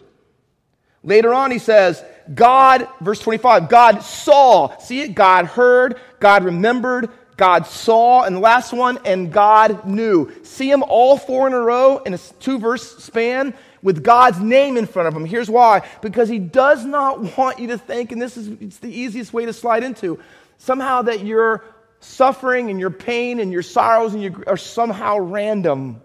Later 1.03 1.33
on, 1.33 1.51
he 1.51 1.59
says, 1.59 2.03
God, 2.33 2.87
verse 3.01 3.19
25, 3.19 3.69
God 3.69 3.99
saw. 4.03 4.77
See 4.77 5.01
it? 5.01 5.15
God 5.15 5.45
heard, 5.45 5.99
God 6.19 6.43
remembered, 6.43 7.09
God 7.39 7.65
saw. 7.65 8.23
And 8.23 8.35
the 8.35 8.39
last 8.41 8.73
one, 8.73 8.99
and 9.05 9.31
God 9.31 9.85
knew. 9.87 10.31
See 10.43 10.69
them 10.69 10.83
all 10.83 11.17
four 11.17 11.47
in 11.47 11.53
a 11.53 11.59
row 11.59 11.97
in 11.99 12.13
a 12.13 12.17
two 12.17 12.59
verse 12.59 12.97
span 12.97 13.53
with 13.81 14.03
God's 14.03 14.39
name 14.41 14.75
in 14.75 14.85
front 14.85 15.07
of 15.07 15.13
them. 15.13 15.23
Here's 15.23 15.49
why 15.49 15.87
because 16.01 16.27
he 16.27 16.37
does 16.37 16.85
not 16.85 17.37
want 17.37 17.57
you 17.57 17.67
to 17.67 17.77
think, 17.77 18.11
and 18.11 18.21
this 18.21 18.35
is 18.35 18.49
it's 18.59 18.79
the 18.79 18.91
easiest 18.91 19.31
way 19.31 19.45
to 19.45 19.53
slide 19.53 19.83
into, 19.83 20.19
somehow 20.57 21.03
that 21.03 21.23
your 21.25 21.63
suffering 22.01 22.69
and 22.69 22.79
your 22.79 22.91
pain 22.91 23.39
and 23.39 23.53
your 23.53 23.63
sorrows 23.63 24.13
and 24.13 24.21
your, 24.21 24.43
are 24.45 24.57
somehow 24.57 25.17
random. 25.17 26.01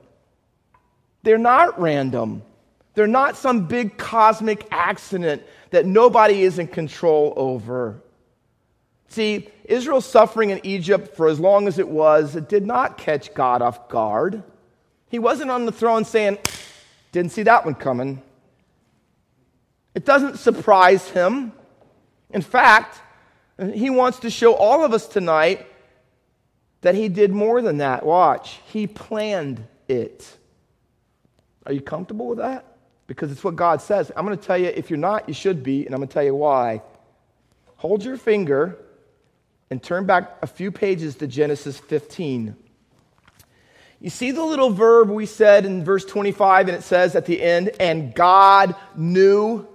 They're 1.25 1.37
not 1.37 1.81
random. 1.81 2.43
They're 2.95 3.07
not 3.09 3.37
some 3.37 3.67
big 3.67 3.99
cosmic 3.99 4.69
accident 4.71 5.43
that 5.71 5.85
nobody 5.85 6.43
is 6.45 6.61
in 6.61 6.69
control 6.69 7.33
over. 7.37 8.04
See, 9.15 9.49
Israel's 9.65 10.07
suffering 10.07 10.51
in 10.51 10.61
Egypt 10.65 11.17
for 11.17 11.29
as 11.29 11.39
long 11.39 11.69
as 11.69 11.79
it 11.79 11.89
was, 11.89 12.37
it 12.37 12.49
did 12.49 12.67
not 12.67 12.99
catch 12.99 13.33
God 13.33 13.63
off 13.63 13.89
guard. 13.89 14.43
He 15.09 15.19
wasn't 15.19 15.51
on 15.51 15.67
the 15.67 15.73
throne 15.73 16.05
saying, 16.05 16.39
Didn't 17.13 17.33
see 17.33 17.45
that 17.45 17.65
one 17.65 17.75
coming. 17.75 18.23
It 19.95 20.05
doesn't 20.05 20.39
surprise 20.39 21.09
him. 21.11 21.53
In 22.31 22.43
fact, 22.43 23.01
he 23.73 23.89
wants 23.89 24.19
to 24.21 24.31
show 24.31 24.55
all 24.55 24.85
of 24.85 24.93
us 24.93 25.07
tonight 25.07 25.67
that 26.81 26.97
he 26.97 27.09
did 27.09 27.31
more 27.31 27.63
than 27.63 27.79
that. 27.79 28.05
Watch, 28.05 28.61
he 28.67 28.89
planned 28.89 29.65
it. 29.87 30.37
Are 31.67 31.73
you 31.73 31.81
comfortable 31.81 32.27
with 32.27 32.39
that? 32.39 32.75
because 33.07 33.31
it's 33.31 33.45
what 33.45 33.57
God 33.57 33.83
says. 33.83 34.11
I'm 34.17 34.25
going 34.25 34.39
to 34.39 34.45
tell 34.45 34.59
you, 34.59 34.69
if 34.69 34.91
you're 34.91 34.99
not, 34.99 35.29
you 35.29 35.35
should 35.35 35.63
be, 35.63 35.85
and 35.85 35.95
I'm 35.95 35.99
going 35.99 36.09
to 36.09 36.15
tell 36.15 36.25
you 36.25 36.35
why. 36.35 36.83
Hold 37.77 38.05
your 38.05 38.17
finger 38.17 38.79
and 39.75 39.83
turn 39.83 40.07
back 40.07 40.37
a 40.41 40.47
few 40.47 40.71
pages 40.71 41.17
to 41.17 41.27
Genesis 41.27 41.81
15. 41.81 42.55
You 43.99 44.09
see 44.09 44.31
the 44.31 44.45
little 44.45 44.71
verb 44.71 45.11
we 45.11 45.27
said 45.27 45.67
in 45.67 45.83
verse 45.83 46.05
25, 46.05 46.69
and 46.69 46.77
it 46.77 46.85
says 46.85 47.17
at 47.17 47.27
the 47.27 47.43
end, 47.43 47.73
and 47.81 48.15
God 48.15 48.77
knew. 48.95 49.67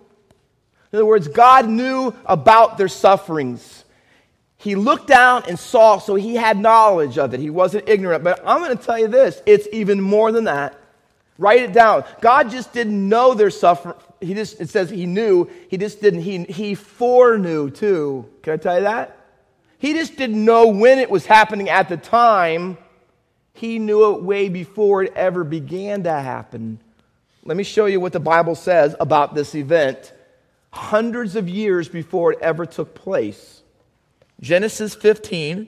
In 0.93 0.95
other 0.97 1.05
words, 1.05 1.27
God 1.27 1.67
knew 1.67 2.13
about 2.25 2.77
their 2.77 2.87
sufferings. 2.87 3.83
He 4.55 4.75
looked 4.75 5.07
down 5.07 5.43
and 5.49 5.59
saw, 5.59 5.97
so 5.97 6.15
he 6.15 6.35
had 6.35 6.57
knowledge 6.57 7.17
of 7.17 7.33
it. 7.33 7.41
He 7.41 7.49
wasn't 7.49 7.89
ignorant. 7.89 8.23
But 8.23 8.39
I'm 8.47 8.63
going 8.63 8.77
to 8.77 8.81
tell 8.81 8.97
you 8.97 9.09
this 9.09 9.41
it's 9.45 9.67
even 9.73 9.99
more 9.99 10.31
than 10.31 10.45
that. 10.45 10.79
Write 11.37 11.63
it 11.63 11.73
down. 11.73 12.05
God 12.21 12.51
just 12.51 12.71
didn't 12.71 13.09
know 13.09 13.33
their 13.33 13.49
suffering. 13.49 13.95
He 14.21 14.33
just, 14.33 14.61
it 14.61 14.69
says 14.69 14.89
he 14.89 15.05
knew. 15.05 15.49
He 15.67 15.75
just 15.77 15.99
didn't, 15.99 16.21
he, 16.21 16.45
he 16.45 16.73
foreknew 16.73 17.69
too. 17.69 18.29
Can 18.43 18.53
I 18.53 18.57
tell 18.57 18.77
you 18.77 18.83
that? 18.83 19.17
He 19.79 19.93
just 19.93 20.17
didn't 20.17 20.43
know 20.43 20.67
when 20.67 20.99
it 20.99 21.09
was 21.09 21.25
happening 21.25 21.69
at 21.69 21.89
the 21.89 21.97
time. 21.97 22.77
He 23.53 23.79
knew 23.79 24.13
it 24.13 24.21
way 24.21 24.49
before 24.49 25.03
it 25.03 25.13
ever 25.15 25.43
began 25.43 26.03
to 26.03 26.11
happen. 26.11 26.79
Let 27.43 27.57
me 27.57 27.63
show 27.63 27.85
you 27.87 27.99
what 27.99 28.13
the 28.13 28.19
Bible 28.19 28.55
says 28.55 28.95
about 28.99 29.33
this 29.33 29.55
event 29.55 30.13
hundreds 30.71 31.35
of 31.35 31.49
years 31.49 31.89
before 31.89 32.33
it 32.33 32.39
ever 32.41 32.65
took 32.65 32.93
place. 32.93 33.63
Genesis 34.39 34.93
15 34.93 35.67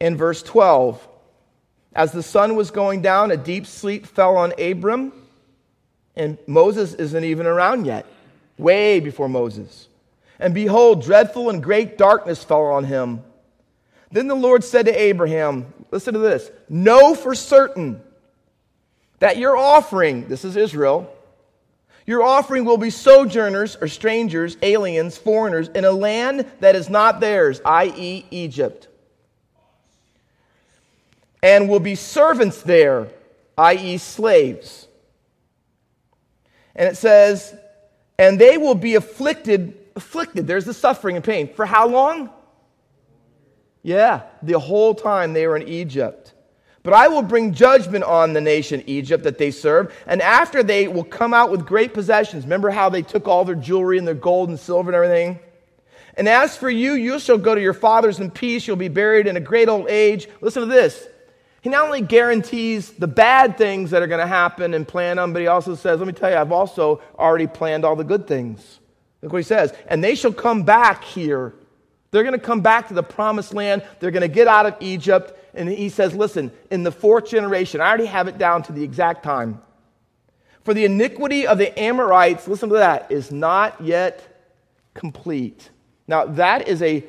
in 0.00 0.16
verse 0.16 0.42
12. 0.42 1.08
As 1.94 2.12
the 2.12 2.22
sun 2.22 2.56
was 2.56 2.70
going 2.70 3.02
down, 3.02 3.30
a 3.30 3.36
deep 3.36 3.66
sleep 3.66 4.06
fell 4.06 4.36
on 4.36 4.52
Abram, 4.58 5.12
and 6.16 6.38
Moses 6.46 6.94
isn't 6.94 7.24
even 7.24 7.46
around 7.46 7.84
yet, 7.84 8.06
way 8.56 8.98
before 8.98 9.28
Moses. 9.28 9.88
And 10.42 10.54
behold, 10.54 11.02
dreadful 11.02 11.48
and 11.48 11.62
great 11.62 11.96
darkness 11.96 12.42
fell 12.42 12.66
on 12.66 12.84
him. 12.84 13.22
Then 14.10 14.26
the 14.26 14.34
Lord 14.34 14.64
said 14.64 14.86
to 14.86 14.92
Abraham, 14.92 15.72
Listen 15.90 16.14
to 16.14 16.20
this, 16.20 16.50
know 16.68 17.14
for 17.14 17.34
certain 17.34 18.02
that 19.18 19.36
your 19.36 19.56
offering, 19.56 20.28
this 20.28 20.44
is 20.44 20.56
Israel, 20.56 21.14
your 22.06 22.22
offering 22.22 22.64
will 22.64 22.78
be 22.78 22.90
sojourners 22.90 23.76
or 23.76 23.88
strangers, 23.88 24.56
aliens, 24.62 25.16
foreigners, 25.16 25.68
in 25.68 25.84
a 25.84 25.92
land 25.92 26.50
that 26.60 26.74
is 26.74 26.90
not 26.90 27.20
theirs, 27.20 27.60
i.e., 27.64 28.26
Egypt 28.30 28.88
and 31.42 31.68
will 31.68 31.80
be 31.80 31.94
servants 31.94 32.62
there, 32.62 33.08
i.e., 33.58 33.98
slaves. 33.98 34.86
And 36.74 36.88
it 36.88 36.96
says, 36.96 37.54
and 38.18 38.40
they 38.40 38.56
will 38.56 38.76
be 38.76 38.94
afflicted, 38.94 39.76
afflicted. 39.96 40.46
There's 40.46 40.64
the 40.64 40.74
suffering 40.74 41.16
and 41.16 41.24
pain. 41.24 41.52
For 41.54 41.66
how 41.66 41.88
long? 41.88 42.30
Yeah, 43.82 44.22
the 44.42 44.58
whole 44.58 44.94
time 44.94 45.32
they 45.32 45.46
were 45.46 45.56
in 45.56 45.66
Egypt. 45.66 46.34
But 46.82 46.94
I 46.94 47.08
will 47.08 47.22
bring 47.22 47.52
judgment 47.52 48.04
on 48.04 48.32
the 48.32 48.40
nation 48.40 48.82
Egypt 48.86 49.24
that 49.24 49.38
they 49.38 49.52
serve, 49.52 49.94
and 50.06 50.20
after 50.20 50.62
they 50.62 50.88
will 50.88 51.04
come 51.04 51.32
out 51.32 51.50
with 51.50 51.64
great 51.64 51.94
possessions. 51.94 52.44
Remember 52.44 52.70
how 52.70 52.88
they 52.88 53.02
took 53.02 53.28
all 53.28 53.44
their 53.44 53.54
jewelry 53.54 53.98
and 53.98 54.06
their 54.06 54.14
gold 54.14 54.48
and 54.48 54.58
silver 54.58 54.90
and 54.90 54.96
everything? 54.96 55.38
And 56.14 56.28
as 56.28 56.56
for 56.56 56.68
you, 56.68 56.92
you 56.92 57.18
shall 57.18 57.38
go 57.38 57.54
to 57.54 57.60
your 57.60 57.72
fathers 57.72 58.18
in 58.20 58.30
peace. 58.30 58.66
You'll 58.66 58.76
be 58.76 58.88
buried 58.88 59.26
in 59.26 59.36
a 59.36 59.40
great 59.40 59.68
old 59.68 59.88
age. 59.88 60.28
Listen 60.40 60.62
to 60.62 60.68
this. 60.68 61.06
He 61.62 61.70
not 61.70 61.84
only 61.84 62.00
guarantees 62.00 62.90
the 62.90 63.06
bad 63.06 63.56
things 63.56 63.92
that 63.92 64.02
are 64.02 64.08
going 64.08 64.20
to 64.20 64.26
happen 64.26 64.74
and 64.74 64.86
plan 64.86 65.16
them, 65.16 65.32
but 65.32 65.40
he 65.40 65.46
also 65.46 65.76
says, 65.76 66.00
Let 66.00 66.06
me 66.08 66.12
tell 66.12 66.30
you, 66.30 66.36
I've 66.36 66.52
also 66.52 67.00
already 67.16 67.46
planned 67.46 67.84
all 67.84 67.94
the 67.94 68.04
good 68.04 68.26
things. 68.26 68.80
Look 69.22 69.32
what 69.32 69.38
he 69.38 69.44
says. 69.44 69.72
And 69.86 70.02
they 70.02 70.14
shall 70.14 70.32
come 70.32 70.64
back 70.64 71.04
here. 71.04 71.54
They're 72.10 72.24
going 72.24 72.38
to 72.38 72.44
come 72.44 72.60
back 72.60 72.88
to 72.88 72.94
the 72.94 73.02
promised 73.02 73.54
land. 73.54 73.82
They're 74.00 74.10
going 74.10 74.22
to 74.22 74.28
get 74.28 74.48
out 74.48 74.66
of 74.66 74.76
Egypt. 74.80 75.32
And 75.54 75.68
he 75.68 75.88
says, 75.88 76.14
Listen, 76.14 76.52
in 76.70 76.82
the 76.82 76.92
fourth 76.92 77.28
generation, 77.28 77.80
I 77.80 77.88
already 77.88 78.06
have 78.06 78.28
it 78.28 78.36
down 78.38 78.62
to 78.64 78.72
the 78.72 78.82
exact 78.82 79.22
time. 79.22 79.62
For 80.64 80.74
the 80.74 80.84
iniquity 80.84 81.46
of 81.46 81.58
the 81.58 81.76
Amorites, 81.78 82.46
listen 82.46 82.68
to 82.68 82.76
that, 82.76 83.10
is 83.10 83.32
not 83.32 83.80
yet 83.80 84.44
complete. 84.94 85.70
Now, 86.06 86.26
that 86.26 86.68
is 86.68 86.82
a 86.82 87.04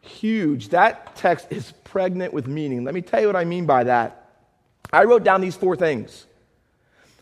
huge, 0.00 0.68
that 0.70 1.16
text 1.16 1.48
is 1.50 1.72
pregnant 1.84 2.32
with 2.32 2.46
meaning. 2.46 2.84
Let 2.84 2.94
me 2.94 3.02
tell 3.02 3.20
you 3.20 3.26
what 3.26 3.36
I 3.36 3.44
mean 3.44 3.66
by 3.66 3.84
that. 3.84 4.30
I 4.92 5.04
wrote 5.04 5.24
down 5.24 5.40
these 5.40 5.56
four 5.56 5.76
things. 5.76 6.26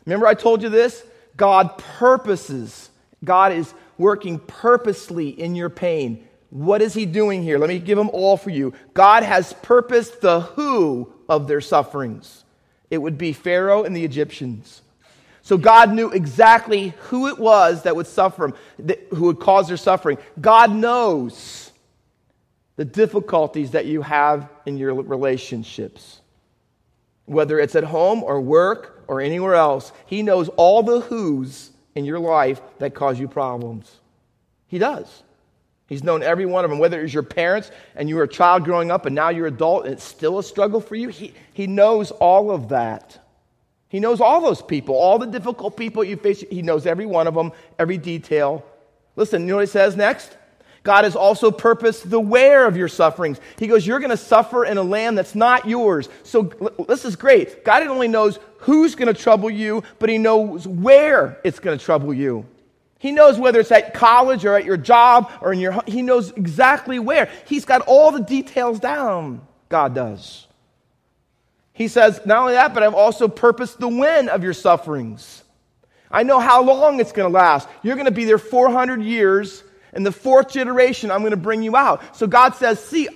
Remember, 0.04 0.26
I 0.26 0.34
told 0.34 0.62
you 0.62 0.68
this? 0.68 1.04
God 1.36 1.78
purposes, 1.78 2.90
God 3.24 3.52
is 3.52 3.72
working 3.98 4.38
purposely 4.38 5.28
in 5.28 5.54
your 5.54 5.70
pain. 5.70 6.26
What 6.50 6.82
is 6.82 6.94
He 6.94 7.06
doing 7.06 7.42
here? 7.42 7.58
Let 7.58 7.68
me 7.68 7.78
give 7.78 7.96
them 7.96 8.10
all 8.12 8.36
for 8.36 8.50
you. 8.50 8.74
God 8.94 9.22
has 9.22 9.52
purposed 9.62 10.20
the 10.20 10.40
who 10.40 11.12
of 11.28 11.48
their 11.48 11.60
sufferings. 11.60 12.44
It 12.90 12.98
would 12.98 13.16
be 13.16 13.32
Pharaoh 13.32 13.84
and 13.84 13.96
the 13.96 14.04
Egyptians. 14.04 14.82
So 15.42 15.56
God 15.56 15.92
knew 15.92 16.10
exactly 16.10 16.94
who 17.08 17.26
it 17.26 17.38
was 17.38 17.82
that 17.82 17.96
would 17.96 18.06
suffer, 18.06 18.52
who 19.10 19.24
would 19.24 19.40
cause 19.40 19.66
their 19.68 19.76
suffering. 19.76 20.18
God 20.40 20.70
knows 20.70 21.72
the 22.76 22.84
difficulties 22.84 23.72
that 23.72 23.86
you 23.86 24.02
have 24.02 24.48
in 24.66 24.76
your 24.78 24.94
relationships. 24.94 26.20
Whether 27.26 27.58
it's 27.58 27.74
at 27.74 27.84
home 27.84 28.22
or 28.22 28.40
work 28.40 29.04
or 29.08 29.20
anywhere 29.20 29.54
else, 29.54 29.92
He 30.06 30.22
knows 30.22 30.48
all 30.50 30.82
the 30.82 31.00
who's 31.00 31.71
in 31.94 32.04
your 32.04 32.18
life 32.18 32.60
that 32.78 32.94
cause 32.94 33.18
you 33.18 33.28
problems. 33.28 34.00
He 34.66 34.78
does. 34.78 35.22
He's 35.86 36.02
known 36.02 36.22
every 36.22 36.46
one 36.46 36.64
of 36.64 36.70
them, 36.70 36.78
whether 36.78 36.98
it 36.98 37.02
was 37.02 37.12
your 37.12 37.22
parents 37.22 37.70
and 37.94 38.08
you 38.08 38.16
were 38.16 38.22
a 38.22 38.28
child 38.28 38.64
growing 38.64 38.90
up 38.90 39.04
and 39.04 39.14
now 39.14 39.28
you're 39.28 39.46
adult 39.46 39.84
and 39.84 39.92
it's 39.92 40.04
still 40.04 40.38
a 40.38 40.42
struggle 40.42 40.80
for 40.80 40.94
you. 40.94 41.08
He, 41.08 41.34
he 41.52 41.66
knows 41.66 42.10
all 42.12 42.50
of 42.50 42.70
that. 42.70 43.18
He 43.88 44.00
knows 44.00 44.22
all 44.22 44.40
those 44.40 44.62
people, 44.62 44.94
all 44.94 45.18
the 45.18 45.26
difficult 45.26 45.76
people 45.76 46.02
you 46.02 46.16
face. 46.16 46.42
He 46.50 46.62
knows 46.62 46.86
every 46.86 47.04
one 47.04 47.26
of 47.26 47.34
them, 47.34 47.52
every 47.78 47.98
detail. 47.98 48.64
Listen, 49.16 49.42
you 49.42 49.48
know 49.48 49.56
what 49.56 49.66
he 49.68 49.70
says 49.70 49.96
next? 49.96 50.34
God 50.82 51.04
has 51.04 51.14
also 51.14 51.50
purposed 51.50 52.08
the 52.08 52.18
where 52.18 52.66
of 52.66 52.76
your 52.76 52.88
sufferings. 52.88 53.38
He 53.58 53.66
goes, 53.66 53.86
You're 53.86 54.00
going 54.00 54.10
to 54.10 54.16
suffer 54.16 54.64
in 54.64 54.78
a 54.78 54.82
land 54.82 55.16
that's 55.18 55.34
not 55.34 55.66
yours. 55.66 56.08
So 56.24 56.44
this 56.88 57.04
is 57.04 57.16
great. 57.16 57.64
God 57.64 57.80
not 57.80 57.88
only 57.88 58.08
knows 58.08 58.38
who's 58.62 58.94
going 58.94 59.12
to 59.12 59.20
trouble 59.20 59.50
you, 59.50 59.82
but 59.98 60.08
He 60.08 60.18
knows 60.18 60.66
where 60.66 61.38
it's 61.44 61.58
going 61.58 61.78
to 61.78 61.84
trouble 61.84 62.12
you. 62.12 62.46
He 62.98 63.12
knows 63.12 63.38
whether 63.38 63.60
it's 63.60 63.72
at 63.72 63.94
college 63.94 64.44
or 64.44 64.54
at 64.54 64.64
your 64.64 64.76
job 64.76 65.30
or 65.40 65.52
in 65.52 65.60
your 65.60 65.82
He 65.86 66.02
knows 66.02 66.30
exactly 66.32 66.98
where. 66.98 67.30
He's 67.46 67.64
got 67.64 67.82
all 67.82 68.12
the 68.12 68.20
details 68.22 68.80
down. 68.80 69.46
God 69.68 69.94
does. 69.94 70.46
He 71.72 71.88
says, 71.88 72.20
Not 72.24 72.38
only 72.38 72.54
that, 72.54 72.74
but 72.74 72.82
I've 72.82 72.94
also 72.94 73.28
purposed 73.28 73.78
the 73.78 73.88
when 73.88 74.28
of 74.28 74.42
your 74.42 74.52
sufferings. 74.52 75.42
I 76.10 76.24
know 76.24 76.38
how 76.38 76.62
long 76.62 77.00
it's 77.00 77.12
going 77.12 77.30
to 77.30 77.34
last. 77.34 77.68
You're 77.82 77.94
going 77.96 78.06
to 78.06 78.12
be 78.12 78.26
there 78.26 78.38
400 78.38 79.02
years 79.02 79.64
and 79.92 80.06
the 80.06 80.12
fourth 80.12 80.50
generation, 80.50 81.10
I'm 81.10 81.20
going 81.20 81.32
to 81.32 81.36
bring 81.36 81.62
you 81.62 81.76
out. 81.76 82.16
So 82.16 82.26
God 82.26 82.54
says, 82.54 82.82
see, 82.82 83.08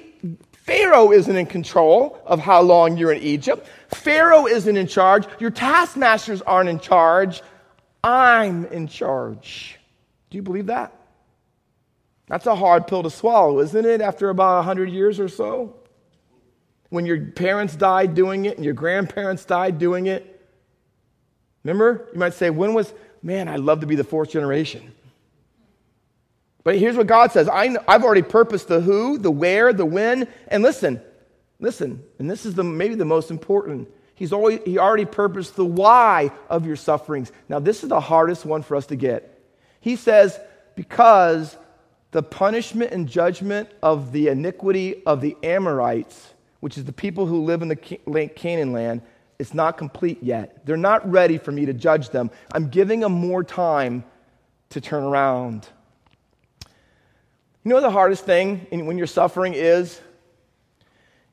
Pharaoh 0.67 1.13
isn't 1.13 1.37
in 1.37 1.47
control 1.47 2.21
of 2.27 2.41
how 2.41 2.61
long 2.61 2.97
you're 2.97 3.13
in 3.13 3.23
Egypt. 3.23 3.69
Pharaoh 3.95 4.47
isn't 4.47 4.77
in 4.77 4.89
charge. 4.89 5.25
Your 5.39 5.51
taskmasters 5.51 6.43
aren't 6.43 6.69
in 6.69 6.81
charge. 6.81 7.41
I'm 8.03 8.67
in 8.67 8.89
charge. 8.89 9.79
Do 10.29 10.37
you 10.37 10.43
believe 10.43 10.67
that? 10.67 10.93
That's 12.27 12.47
a 12.47 12.57
hard 12.57 12.89
pill 12.89 13.05
to 13.05 13.11
swallow, 13.11 13.61
isn't 13.61 13.87
it, 13.87 14.01
after 14.01 14.29
about 14.29 14.57
100 14.57 14.91
years 14.91 15.21
or 15.21 15.29
so? 15.29 15.77
When 16.89 17.07
your 17.07 17.21
parents 17.21 17.77
died 17.77 18.17
doing 18.17 18.47
it 18.47 18.57
and 18.57 18.65
your 18.65 18.75
grandparents 18.75 19.45
died 19.45 19.79
doing 19.79 20.07
it. 20.07 20.33
Remember? 21.63 22.09
You 22.13 22.19
might 22.19 22.35
say, 22.35 22.51
when 22.51 22.75
was, 22.75 22.93
man, 23.23 23.47
I'd 23.47 23.61
love 23.61 23.81
to 23.81 23.87
be 23.87 23.95
the 23.95 24.03
fourth 24.03 24.31
generation. 24.31 24.93
But 26.67 26.79
here's 26.79 26.97
what 26.97 27.07
God 27.07 27.31
says 27.31 27.49
I, 27.49 27.69
have 27.87 28.03
already 28.03 28.23
purposed 28.23 28.67
the 28.67 28.81
who, 28.81 29.19
the 29.19 29.31
where, 29.31 29.73
the 29.73 29.87
when. 29.87 30.27
And 30.49 30.65
listen, 30.65 31.01
listen, 31.61 32.03
and 32.19 32.29
this 32.29 32.45
is 32.45 32.55
the, 32.55 32.65
maybe 32.65 32.97
the 32.97 33.05
most 33.05 33.31
important. 33.31 33.89
He's 34.17 34.33
always, 34.33 34.59
he 34.65 34.77
already 34.77 35.05
purposed 35.05 35.55
the 35.55 35.65
why 35.65 36.33
of 36.51 36.67
your 36.67 36.75
sufferings. 36.75 37.31
Now, 37.49 37.61
this 37.61 37.85
is 37.85 37.89
the 37.89 38.01
hardest 38.01 38.45
one 38.45 38.63
for 38.63 38.75
us 38.75 38.87
to 38.87 38.97
get. 38.97 39.41
He 39.79 39.95
says, 39.95 40.41
because 40.75 41.57
the 42.11 42.25
punishment 42.25 42.91
and 42.91 43.09
judgment 43.09 43.69
of 43.81 44.11
the 44.11 44.27
iniquity 44.27 45.05
of 45.07 45.21
the 45.21 45.37
Amorites, 45.45 46.35
which 46.59 46.77
is 46.77 46.85
the 46.85 46.93
people 46.93 47.27
who 47.27 47.45
live 47.45 47.63
in 47.63 47.69
the 47.69 47.77
Canaan 47.77 48.73
land, 48.73 49.03
is 49.39 49.55
not 49.55 49.79
complete 49.79 50.21
yet. 50.21 50.67
They're 50.67 50.77
not 50.77 51.09
ready 51.09 51.39
for 51.39 51.53
me 51.53 51.67
to 51.67 51.73
judge 51.73 52.11
them. 52.11 52.29
I'm 52.53 52.71
giving 52.71 52.99
them 52.99 53.13
more 53.13 53.45
time 53.45 54.03
to 54.71 54.81
turn 54.81 55.05
around. 55.05 55.69
You 57.67 57.71
know 57.71 57.81
the 57.81 57.91
hardest 57.91 58.25
thing 58.25 58.65
when 58.71 58.97
you're 58.97 59.09
suffering 59.09 59.53
is? 59.53 60.01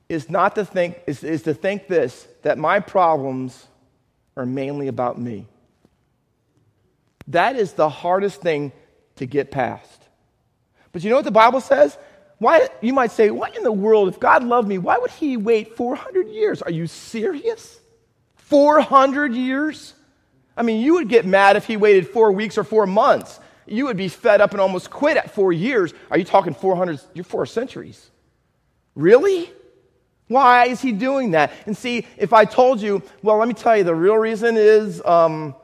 Is 0.09 0.31
not 0.31 0.55
to 0.55 0.65
think, 0.65 0.99
is, 1.05 1.23
is 1.23 1.43
to 1.43 1.53
think 1.53 1.87
this, 1.87 2.27
that 2.41 2.57
my 2.57 2.79
problems 2.79 3.67
are 4.35 4.47
mainly 4.47 4.87
about 4.87 5.21
me. 5.21 5.45
That 7.27 7.55
is 7.55 7.73
the 7.73 7.87
hardest 7.87 8.41
thing 8.41 8.71
to 9.17 9.27
get 9.27 9.51
past. 9.51 10.01
But 10.91 11.03
you 11.03 11.11
know 11.11 11.17
what 11.17 11.25
the 11.25 11.29
Bible 11.29 11.61
says? 11.61 11.95
Why, 12.39 12.67
you 12.81 12.93
might 12.93 13.11
say, 13.11 13.29
what 13.29 13.55
in 13.55 13.61
the 13.61 13.71
world, 13.71 14.09
if 14.09 14.19
God 14.19 14.43
loved 14.43 14.67
me, 14.67 14.79
why 14.79 14.97
would 14.97 15.11
he 15.11 15.37
wait 15.37 15.77
400 15.77 16.29
years? 16.29 16.63
Are 16.63 16.71
you 16.71 16.87
serious? 16.87 17.79
400 18.37 19.35
years? 19.35 19.93
I 20.57 20.63
mean, 20.63 20.81
you 20.81 20.95
would 20.95 21.09
get 21.09 21.27
mad 21.27 21.57
if 21.57 21.67
he 21.67 21.77
waited 21.77 22.07
four 22.07 22.31
weeks 22.31 22.57
or 22.57 22.63
four 22.63 22.87
months 22.87 23.39
you 23.65 23.85
would 23.85 23.97
be 23.97 24.07
fed 24.07 24.41
up 24.41 24.51
and 24.51 24.61
almost 24.61 24.89
quit 24.89 25.17
at 25.17 25.31
four 25.31 25.53
years. 25.53 25.93
Are 26.11 26.17
you 26.17 26.25
talking 26.25 26.53
400, 26.53 26.99
you're 27.13 27.23
four 27.23 27.45
centuries? 27.45 28.09
Really? 28.95 29.51
Why 30.27 30.65
is 30.65 30.81
he 30.81 30.91
doing 30.91 31.31
that? 31.31 31.51
And 31.65 31.75
see, 31.75 32.07
if 32.17 32.33
I 32.33 32.45
told 32.45 32.81
you, 32.81 33.03
well, 33.21 33.37
let 33.37 33.47
me 33.47 33.53
tell 33.53 33.77
you, 33.77 33.83
the 33.83 33.95
real 33.95 34.15
reason 34.15 34.57
is 34.57 35.03
um, 35.03 35.55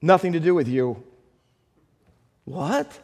nothing 0.00 0.32
to 0.32 0.40
do 0.40 0.54
with 0.54 0.68
you. 0.68 1.02
What? 2.44 2.98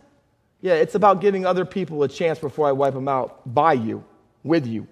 Yeah, 0.61 0.75
it's 0.75 0.95
about 0.95 1.21
giving 1.21 1.45
other 1.45 1.65
people 1.65 2.03
a 2.03 2.09
chance 2.09 2.39
before 2.39 2.67
I 2.67 2.73
wipe 2.73 2.95
them 2.95 3.09
out 3.09 3.53
by 3.53 3.75
you, 3.75 4.05
with 4.43 4.67
you. 4.67 4.89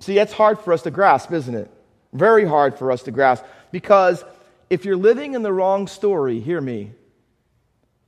See, 0.00 0.14
that's 0.14 0.32
hard 0.32 0.58
for 0.60 0.72
us 0.72 0.82
to 0.82 0.90
grasp, 0.90 1.32
isn't 1.32 1.54
it? 1.54 1.70
Very 2.12 2.46
hard 2.46 2.78
for 2.78 2.90
us 2.90 3.02
to 3.02 3.10
grasp 3.10 3.44
because 3.70 4.24
if 4.70 4.84
you're 4.84 4.96
living 4.96 5.34
in 5.34 5.42
the 5.42 5.52
wrong 5.52 5.86
story, 5.86 6.40
hear 6.40 6.60
me, 6.60 6.92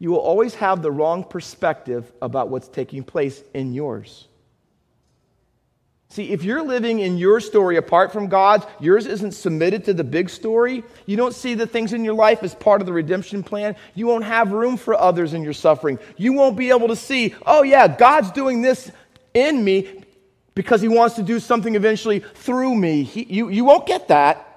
you 0.01 0.11
will 0.11 0.19
always 0.19 0.55
have 0.57 0.83
the 0.83 0.91
wrong 0.91 1.23
perspective 1.23 2.11
about 2.21 2.49
what's 2.49 2.67
taking 2.67 3.05
place 3.05 3.45
in 3.55 3.73
yours. 3.73 4.27
See, 6.09 6.31
if 6.31 6.43
you're 6.43 6.63
living 6.63 6.99
in 6.99 7.19
your 7.19 7.39
story 7.39 7.77
apart 7.77 8.13
from 8.13 8.27
God's, 8.27 8.67
yours 8.81 9.07
isn't 9.07 9.31
submitted 9.31 9.85
to 9.85 9.95
the 9.95 10.03
big 10.03 10.29
story, 10.29 10.83
you 11.07 11.17
don't 11.17 11.35
see 11.35 11.55
the 11.55 11.69
things 11.69 11.93
in 11.93 12.05
your 12.05 12.15
life 12.15 12.43
as 12.43 12.53
part 12.53 12.81
of 12.81 12.87
the 12.87 12.93
redemption 12.93 13.45
plan, 13.45 13.77
you 13.95 14.09
won't 14.09 14.25
have 14.25 14.51
room 14.51 14.77
for 14.77 14.95
others 14.95 15.35
in 15.35 15.45
your 15.45 15.53
suffering. 15.53 16.01
You 16.17 16.33
won't 16.33 16.57
be 16.57 16.71
able 16.71 16.89
to 16.89 16.97
see, 16.97 17.37
oh, 17.47 17.63
yeah, 17.63 17.87
God's 17.87 18.33
doing 18.33 18.61
this 18.61 18.91
in 19.35 19.63
me 19.63 20.03
because 20.57 20.81
he 20.81 20.89
wants 20.89 21.15
to 21.15 21.23
do 21.23 21.39
something 21.39 21.77
eventually 21.77 22.21
through 22.35 22.75
me. 22.75 23.05
He, 23.05 23.23
you, 23.25 23.49
you 23.49 23.65
won't 23.65 23.87
get 23.87 24.09
that. 24.09 24.50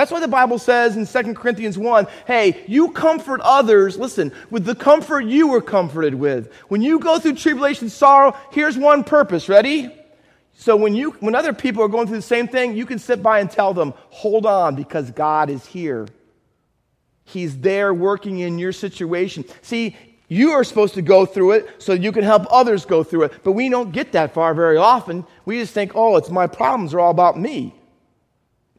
That's 0.00 0.10
why 0.10 0.20
the 0.20 0.28
Bible 0.28 0.58
says 0.58 0.96
in 0.96 1.06
2 1.06 1.34
Corinthians 1.34 1.76
1 1.76 2.06
hey, 2.26 2.64
you 2.66 2.90
comfort 2.92 3.42
others, 3.42 3.98
listen, 3.98 4.32
with 4.48 4.64
the 4.64 4.74
comfort 4.74 5.26
you 5.26 5.48
were 5.48 5.60
comforted 5.60 6.14
with. 6.14 6.50
When 6.68 6.80
you 6.80 7.00
go 7.00 7.18
through 7.18 7.34
tribulation, 7.34 7.90
sorrow, 7.90 8.34
here's 8.50 8.78
one 8.78 9.04
purpose. 9.04 9.46
Ready? 9.46 9.94
So 10.54 10.74
when, 10.74 10.94
you, 10.94 11.10
when 11.20 11.34
other 11.34 11.52
people 11.52 11.82
are 11.82 11.88
going 11.88 12.06
through 12.06 12.16
the 12.16 12.22
same 12.22 12.48
thing, 12.48 12.74
you 12.78 12.86
can 12.86 12.98
sit 12.98 13.22
by 13.22 13.40
and 13.40 13.50
tell 13.50 13.74
them, 13.74 13.92
hold 14.08 14.46
on, 14.46 14.74
because 14.74 15.10
God 15.10 15.50
is 15.50 15.66
here. 15.66 16.08
He's 17.24 17.58
there 17.58 17.92
working 17.92 18.38
in 18.38 18.58
your 18.58 18.72
situation. 18.72 19.44
See, 19.60 19.98
you 20.28 20.52
are 20.52 20.64
supposed 20.64 20.94
to 20.94 21.02
go 21.02 21.26
through 21.26 21.50
it 21.50 21.68
so 21.76 21.92
you 21.92 22.10
can 22.10 22.24
help 22.24 22.46
others 22.50 22.86
go 22.86 23.04
through 23.04 23.24
it. 23.24 23.44
But 23.44 23.52
we 23.52 23.68
don't 23.68 23.92
get 23.92 24.12
that 24.12 24.32
far 24.32 24.54
very 24.54 24.78
often. 24.78 25.26
We 25.44 25.58
just 25.58 25.74
think, 25.74 25.92
oh, 25.94 26.16
it's 26.16 26.30
my 26.30 26.46
problems 26.46 26.94
are 26.94 27.00
all 27.00 27.10
about 27.10 27.38
me. 27.38 27.74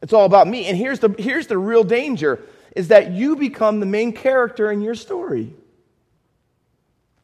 It's 0.02 0.12
all 0.12 0.26
about 0.26 0.48
me. 0.48 0.66
And 0.66 0.76
here's 0.76 0.98
the, 0.98 1.14
here's 1.18 1.46
the 1.46 1.56
real 1.56 1.84
danger 1.84 2.40
is 2.74 2.88
that 2.88 3.12
you 3.12 3.36
become 3.36 3.80
the 3.80 3.86
main 3.86 4.12
character 4.12 4.70
in 4.70 4.80
your 4.80 4.94
story. 4.94 5.52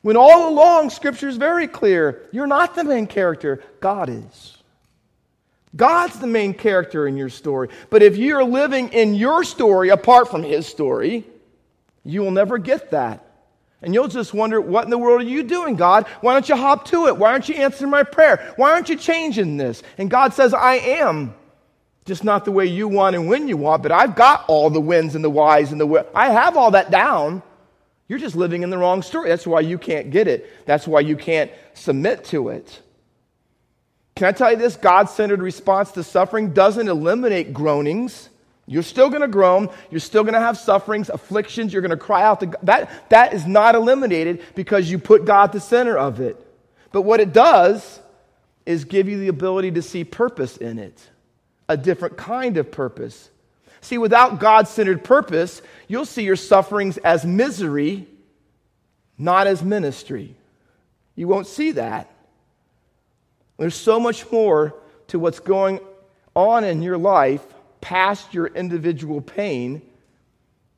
When 0.02 0.16
all 0.16 0.48
along 0.48 0.90
Scripture 0.90 1.28
is 1.28 1.36
very 1.36 1.66
clear, 1.66 2.22
you're 2.32 2.46
not 2.46 2.74
the 2.74 2.84
main 2.84 3.06
character, 3.06 3.62
God 3.80 4.08
is. 4.08 4.56
God's 5.74 6.18
the 6.18 6.26
main 6.26 6.54
character 6.54 7.06
in 7.06 7.16
your 7.16 7.28
story. 7.28 7.68
But 7.90 8.02
if 8.02 8.16
you're 8.16 8.44
living 8.44 8.88
in 8.90 9.14
your 9.14 9.44
story 9.44 9.88
apart 9.88 10.30
from 10.30 10.42
His 10.42 10.66
story, 10.66 11.24
you 12.04 12.22
will 12.22 12.30
never 12.30 12.58
get 12.58 12.92
that. 12.92 13.24
And 13.82 13.94
you'll 13.94 14.08
just 14.08 14.34
wonder, 14.34 14.60
what 14.60 14.84
in 14.84 14.90
the 14.90 14.98
world 14.98 15.20
are 15.20 15.24
you 15.24 15.42
doing, 15.42 15.76
God? 15.76 16.06
Why 16.20 16.32
don't 16.32 16.48
you 16.48 16.56
hop 16.56 16.86
to 16.86 17.06
it? 17.06 17.16
Why 17.16 17.32
aren't 17.32 17.48
you 17.48 17.56
answering 17.56 17.90
my 17.90 18.02
prayer? 18.02 18.52
Why 18.56 18.72
aren't 18.72 18.88
you 18.88 18.96
changing 18.96 19.56
this? 19.56 19.82
And 19.98 20.10
God 20.10 20.34
says, 20.34 20.52
I 20.52 20.76
am. 20.76 21.34
Just 22.08 22.24
not 22.24 22.46
the 22.46 22.52
way 22.52 22.64
you 22.64 22.88
want 22.88 23.16
and 23.16 23.28
when 23.28 23.48
you 23.48 23.58
want, 23.58 23.82
but 23.82 23.92
I've 23.92 24.16
got 24.16 24.46
all 24.48 24.70
the 24.70 24.80
wins 24.80 25.14
and 25.14 25.22
the 25.22 25.28
whys 25.28 25.72
and 25.72 25.78
the 25.78 26.06
I 26.14 26.30
have 26.30 26.56
all 26.56 26.70
that 26.70 26.90
down. 26.90 27.42
You're 28.08 28.18
just 28.18 28.34
living 28.34 28.62
in 28.62 28.70
the 28.70 28.78
wrong 28.78 29.02
story. 29.02 29.28
That's 29.28 29.46
why 29.46 29.60
you 29.60 29.76
can't 29.76 30.10
get 30.10 30.26
it. 30.26 30.64
That's 30.64 30.88
why 30.88 31.00
you 31.00 31.18
can't 31.18 31.50
submit 31.74 32.24
to 32.26 32.48
it. 32.48 32.80
Can 34.16 34.26
I 34.26 34.32
tell 34.32 34.50
you 34.50 34.56
this? 34.56 34.76
God 34.76 35.10
centered 35.10 35.42
response 35.42 35.92
to 35.92 36.02
suffering 36.02 36.54
doesn't 36.54 36.88
eliminate 36.88 37.52
groanings. 37.52 38.30
You're 38.64 38.82
still 38.82 39.10
going 39.10 39.20
to 39.20 39.28
groan. 39.28 39.68
You're 39.90 40.00
still 40.00 40.22
going 40.22 40.32
to 40.32 40.40
have 40.40 40.56
sufferings, 40.56 41.10
afflictions. 41.10 41.74
You're 41.74 41.82
going 41.82 41.90
to 41.90 41.98
cry 41.98 42.22
out 42.22 42.40
to 42.40 42.46
God. 42.46 42.60
That, 42.62 43.10
that 43.10 43.34
is 43.34 43.46
not 43.46 43.74
eliminated 43.74 44.42
because 44.54 44.90
you 44.90 44.98
put 44.98 45.26
God 45.26 45.52
the 45.52 45.60
center 45.60 45.98
of 45.98 46.20
it. 46.20 46.42
But 46.90 47.02
what 47.02 47.20
it 47.20 47.34
does 47.34 48.00
is 48.64 48.86
give 48.86 49.10
you 49.10 49.18
the 49.18 49.28
ability 49.28 49.72
to 49.72 49.82
see 49.82 50.04
purpose 50.04 50.56
in 50.56 50.78
it 50.78 51.10
a 51.68 51.76
different 51.76 52.16
kind 52.16 52.56
of 52.56 52.70
purpose. 52.70 53.30
See, 53.80 53.98
without 53.98 54.40
God 54.40 54.66
centered 54.68 55.04
purpose, 55.04 55.62
you'll 55.86 56.04
see 56.04 56.24
your 56.24 56.36
sufferings 56.36 56.98
as 56.98 57.24
misery, 57.24 58.06
not 59.16 59.46
as 59.46 59.62
ministry. 59.62 60.34
You 61.14 61.28
won't 61.28 61.46
see 61.46 61.72
that. 61.72 62.10
There's 63.58 63.74
so 63.74 63.98
much 63.98 64.30
more 64.30 64.74
to 65.08 65.18
what's 65.18 65.40
going 65.40 65.80
on 66.34 66.64
in 66.64 66.82
your 66.82 66.98
life 66.98 67.42
past 67.80 68.34
your 68.34 68.46
individual 68.46 69.20
pain 69.20 69.82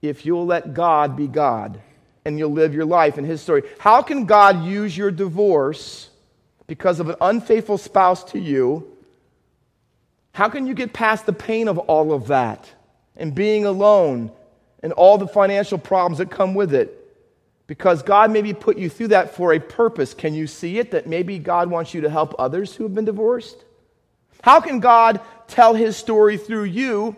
if 0.03 0.25
you'll 0.25 0.47
let 0.47 0.75
God 0.75 1.17
be 1.17 1.27
God 1.27 1.81
and 2.25 2.39
you'll 2.39 2.53
live 2.53 2.75
your 2.75 2.85
life 2.85 3.19
in 3.19 3.25
His 3.25 3.41
story. 3.41 3.63
How 3.79 4.03
can 4.03 4.25
God 4.25 4.65
use 4.65 4.97
your 4.97 5.11
divorce 5.11 6.09
because 6.67 7.01
of 7.01 7.09
an 7.09 7.17
unfaithful 7.21 7.79
spouse 7.79 8.25
to 8.33 8.39
you? 8.39 8.97
How 10.33 10.49
can 10.49 10.67
you 10.67 10.75
get 10.75 10.93
past 10.93 11.27
the 11.27 11.33
pain 11.33 11.69
of 11.69 11.79
all 11.79 12.13
of 12.13 12.29
that 12.29 12.71
and 13.17 13.35
being 13.35 13.67
alone 13.67 14.31
and 14.83 14.93
all 14.93 15.19
the 15.19 15.29
financial 15.29 15.79
problems 15.79 16.19
that 16.19 16.31
come 16.31 16.55
with 16.55 16.75
it? 16.75 16.97
Because 17.67 18.03
God 18.03 18.33
maybe 18.33 18.53
put 18.53 18.79
you 18.79 18.89
through 18.89 19.09
that 19.09 19.35
for 19.35 19.53
a 19.53 19.61
purpose. 19.61 20.15
Can 20.15 20.35
you 20.35 20.47
see 20.47 20.79
it? 20.79 20.91
That 20.91 21.07
maybe 21.07 21.39
God 21.39 21.71
wants 21.71 21.95
you 21.95 22.01
to 22.01 22.11
help 22.11 22.35
others 22.39 22.75
who 22.75 22.85
have 22.85 22.95
been 22.95 23.05
divorced? 23.05 23.65
How 24.43 24.61
can 24.61 24.81
God 24.81 25.21
tell 25.49 25.75
his 25.75 25.97
story 25.97 26.37
through 26.37 26.65
you 26.65 27.15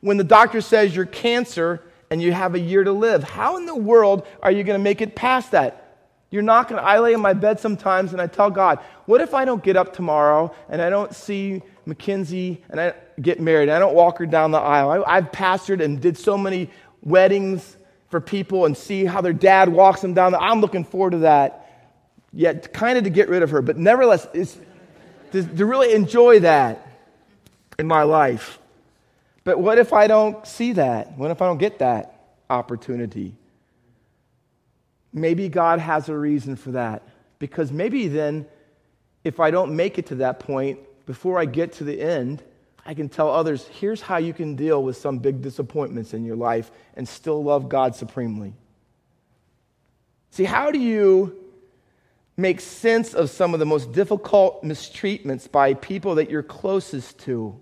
when 0.00 0.16
the 0.16 0.24
doctor 0.24 0.60
says 0.60 0.94
you're 0.94 1.06
cancer 1.06 1.82
and 2.10 2.20
you 2.20 2.32
have 2.32 2.54
a 2.54 2.58
year 2.58 2.84
to 2.84 2.92
live? 2.92 3.22
How 3.24 3.56
in 3.56 3.66
the 3.66 3.74
world 3.74 4.26
are 4.42 4.50
you 4.50 4.64
going 4.64 4.78
to 4.78 4.82
make 4.82 5.00
it 5.00 5.14
past 5.14 5.52
that? 5.52 5.82
You're 6.30 6.42
not 6.42 6.68
going 6.68 6.82
to. 6.82 6.86
I 6.86 6.98
lay 6.98 7.12
in 7.12 7.20
my 7.20 7.32
bed 7.32 7.60
sometimes 7.60 8.12
and 8.12 8.20
I 8.20 8.26
tell 8.26 8.50
God, 8.50 8.80
what 9.06 9.20
if 9.20 9.32
I 9.32 9.44
don't 9.44 9.62
get 9.62 9.76
up 9.76 9.94
tomorrow 9.94 10.54
and 10.68 10.82
I 10.82 10.90
don't 10.90 11.14
see 11.14 11.62
Mackenzie 11.86 12.62
and 12.68 12.80
I 12.80 12.94
get 13.20 13.40
married? 13.40 13.68
I 13.68 13.78
don't 13.78 13.94
walk 13.94 14.18
her 14.18 14.26
down 14.26 14.50
the 14.50 14.58
aisle. 14.58 15.04
I, 15.06 15.14
have 15.14 15.32
pastored 15.32 15.82
and 15.82 16.00
did 16.00 16.18
so 16.18 16.36
many 16.36 16.70
weddings 17.02 17.76
for 18.10 18.20
people 18.20 18.66
and 18.66 18.76
see 18.76 19.04
how 19.04 19.20
their 19.20 19.32
dad 19.32 19.68
walks 19.68 20.00
them 20.00 20.12
down 20.12 20.32
the 20.32 20.40
I'm 20.40 20.60
looking 20.60 20.84
forward 20.84 21.12
to 21.12 21.18
that. 21.18 21.62
Yet, 22.32 22.72
kind 22.72 22.98
of 22.98 23.04
to 23.04 23.10
get 23.10 23.28
rid 23.28 23.42
of 23.42 23.50
her, 23.50 23.62
but 23.62 23.78
nevertheless, 23.78 24.26
it's, 24.34 24.58
to, 25.32 25.42
to 25.42 25.64
really 25.64 25.94
enjoy 25.94 26.40
that 26.40 26.86
in 27.78 27.86
my 27.86 28.02
life. 28.02 28.58
But 29.44 29.58
what 29.60 29.78
if 29.78 29.92
I 29.92 30.06
don't 30.06 30.46
see 30.46 30.72
that? 30.72 31.16
What 31.16 31.30
if 31.30 31.40
I 31.40 31.46
don't 31.46 31.58
get 31.58 31.78
that 31.78 32.34
opportunity? 32.50 33.32
Maybe 35.12 35.48
God 35.48 35.78
has 35.78 36.08
a 36.08 36.18
reason 36.18 36.56
for 36.56 36.72
that. 36.72 37.02
Because 37.38 37.70
maybe 37.70 38.08
then, 38.08 38.46
if 39.24 39.40
I 39.40 39.50
don't 39.50 39.76
make 39.76 39.98
it 39.98 40.06
to 40.06 40.16
that 40.16 40.40
point, 40.40 40.80
before 41.06 41.38
I 41.38 41.44
get 41.44 41.72
to 41.74 41.84
the 41.84 42.00
end, 42.00 42.42
I 42.84 42.94
can 42.94 43.08
tell 43.08 43.30
others 43.30 43.66
here's 43.66 44.00
how 44.00 44.18
you 44.18 44.32
can 44.32 44.54
deal 44.54 44.82
with 44.82 44.96
some 44.96 45.18
big 45.18 45.40
disappointments 45.40 46.12
in 46.14 46.24
your 46.24 46.36
life 46.36 46.70
and 46.94 47.08
still 47.08 47.42
love 47.42 47.68
God 47.68 47.96
supremely. 47.96 48.54
See, 50.30 50.44
how 50.44 50.70
do 50.70 50.78
you 50.78 51.36
make 52.36 52.60
sense 52.60 53.14
of 53.14 53.30
some 53.30 53.54
of 53.54 53.60
the 53.60 53.66
most 53.66 53.92
difficult 53.92 54.62
mistreatments 54.62 55.50
by 55.50 55.74
people 55.74 56.16
that 56.16 56.28
you're 56.28 56.42
closest 56.42 57.18
to? 57.20 57.60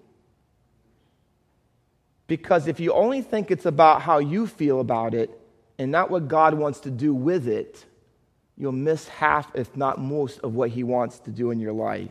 Because 2.27 2.67
if 2.67 2.81
you 2.81 2.93
only 2.93 3.23
think 3.23 3.51
it's 3.51 3.67
about 3.67 4.03
how 4.03 4.19
you 4.19 4.47
feel 4.47 4.81
about 4.81 5.15
it 5.15 5.39
and 5.79 5.93
not 5.93 6.11
what 6.11 6.29
God 6.29 6.55
wants 6.55 6.81
to 6.81 6.91
do 6.91 7.15
with 7.15 7.47
it, 7.47 7.85
you'll 8.57 8.73
miss 8.73 9.09
half, 9.09 9.55
if 9.55 9.77
not 9.77 10.01
most, 10.01 10.41
of 10.41 10.55
what 10.55 10.71
He 10.71 10.83
wants 10.83 11.19
to 11.21 11.31
do 11.31 11.51
in 11.51 11.61
your 11.61 11.73
life. 11.73 12.11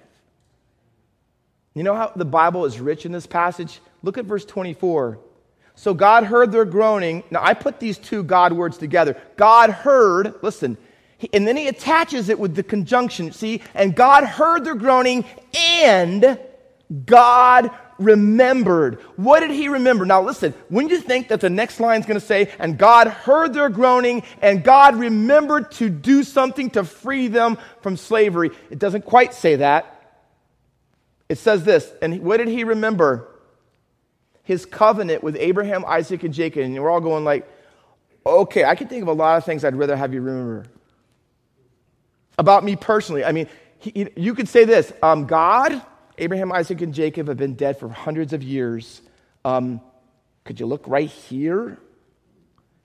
You 1.74 1.84
know 1.84 1.96
how 1.96 2.12
the 2.16 2.26
Bible 2.26 2.66
is 2.66 2.80
rich 2.80 3.06
in 3.06 3.12
this 3.12 3.26
passage? 3.26 3.80
Look 4.04 4.18
at 4.18 4.26
verse 4.26 4.46
24. 4.46 5.20
So 5.76 5.94
God 5.94 6.24
heard 6.24 6.52
their 6.52 6.66
groaning. 6.66 7.24
Now, 7.32 7.40
I 7.44 7.56
put 7.56 7.80
these 7.80 7.98
two 7.98 8.24
God 8.24 8.54
words 8.54 8.78
together. 8.78 9.18
God 9.38 9.72
heard, 9.72 10.36
listen, 10.44 10.78
and 11.32 11.48
then 11.48 11.58
he 11.58 11.68
attaches 11.68 12.30
it 12.30 12.38
with 12.38 12.54
the 12.56 12.64
conjunction, 12.64 13.32
see? 13.32 13.62
And 13.74 13.96
God 13.96 14.24
heard 14.24 14.66
their 14.66 14.76
groaning, 14.76 15.26
and 15.54 16.38
God 17.06 17.72
remembered. 17.98 19.00
What 19.16 19.40
did 19.40 19.52
he 19.52 19.68
remember? 19.70 20.06
Now, 20.06 20.22
listen, 20.22 20.54
when 20.70 20.90
you 20.90 21.00
think 21.00 21.30
that 21.30 21.42
the 21.42 21.50
next 21.50 21.80
line 21.80 22.02
is 22.02 22.06
going 22.06 22.20
to 22.20 22.26
say, 22.26 22.52
and 22.60 22.78
God 22.78 23.08
heard 23.08 23.54
their 23.54 23.70
groaning, 23.70 24.24
and 24.42 24.64
God 24.64 24.96
remembered 24.96 25.72
to 25.74 25.90
do 25.90 26.24
something 26.24 26.70
to 26.72 26.84
free 26.84 27.30
them 27.30 27.58
from 27.82 27.98
slavery, 27.98 28.52
it 28.70 28.78
doesn't 28.80 29.06
quite 29.06 29.34
say 29.34 29.56
that. 29.58 29.93
It 31.30 31.38
says 31.38 31.64
this, 31.64 31.92
and 32.02 32.22
what 32.22 32.38
did 32.38 32.48
he 32.48 32.64
remember? 32.64 33.28
His 34.44 34.66
covenant 34.66 35.24
with 35.24 35.36
Abraham, 35.38 35.86
Isaac, 35.86 36.24
and 36.24 36.34
Jacob. 36.34 36.64
And 36.64 36.82
we're 36.82 36.90
all 36.90 37.02
going 37.02 37.24
like, 37.24 37.50
okay, 38.26 38.66
I 38.66 38.76
can 38.76 38.88
think 38.88 39.02
of 39.02 39.08
a 39.08 39.14
lot 39.14 39.38
of 39.38 39.46
things 39.46 39.64
I'd 39.64 39.76
rather 39.76 39.96
have 39.96 40.14
you 40.14 40.22
remember. 40.22 40.66
About 42.38 42.64
me 42.64 42.76
personally. 42.76 43.24
I 43.24 43.32
mean, 43.32 43.48
he, 43.80 44.10
you 44.16 44.34
could 44.34 44.50
say 44.50 44.66
this 44.66 44.92
um, 45.02 45.26
God 45.26 45.82
Abraham, 46.18 46.52
Isaac, 46.52 46.82
and 46.82 46.94
Jacob 46.94 47.28
have 47.28 47.38
been 47.38 47.56
dead 47.56 47.80
for 47.80 47.90
hundreds 47.90 48.34
of 48.34 48.44
years. 48.44 49.02
Um, 49.44 49.82
could 50.44 50.60
you 50.60 50.66
look 50.66 50.84
right 50.88 51.10
here? 51.10 51.78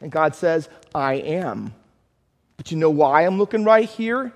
And 0.01 0.11
God 0.11 0.35
says, 0.35 0.69
I 0.95 1.15
am. 1.15 1.75
But 2.57 2.71
you 2.71 2.77
know 2.77 2.91
why 2.91 3.27
I'm 3.27 3.39
looking 3.39 3.65
right 3.65 3.89
here? 3.89 4.33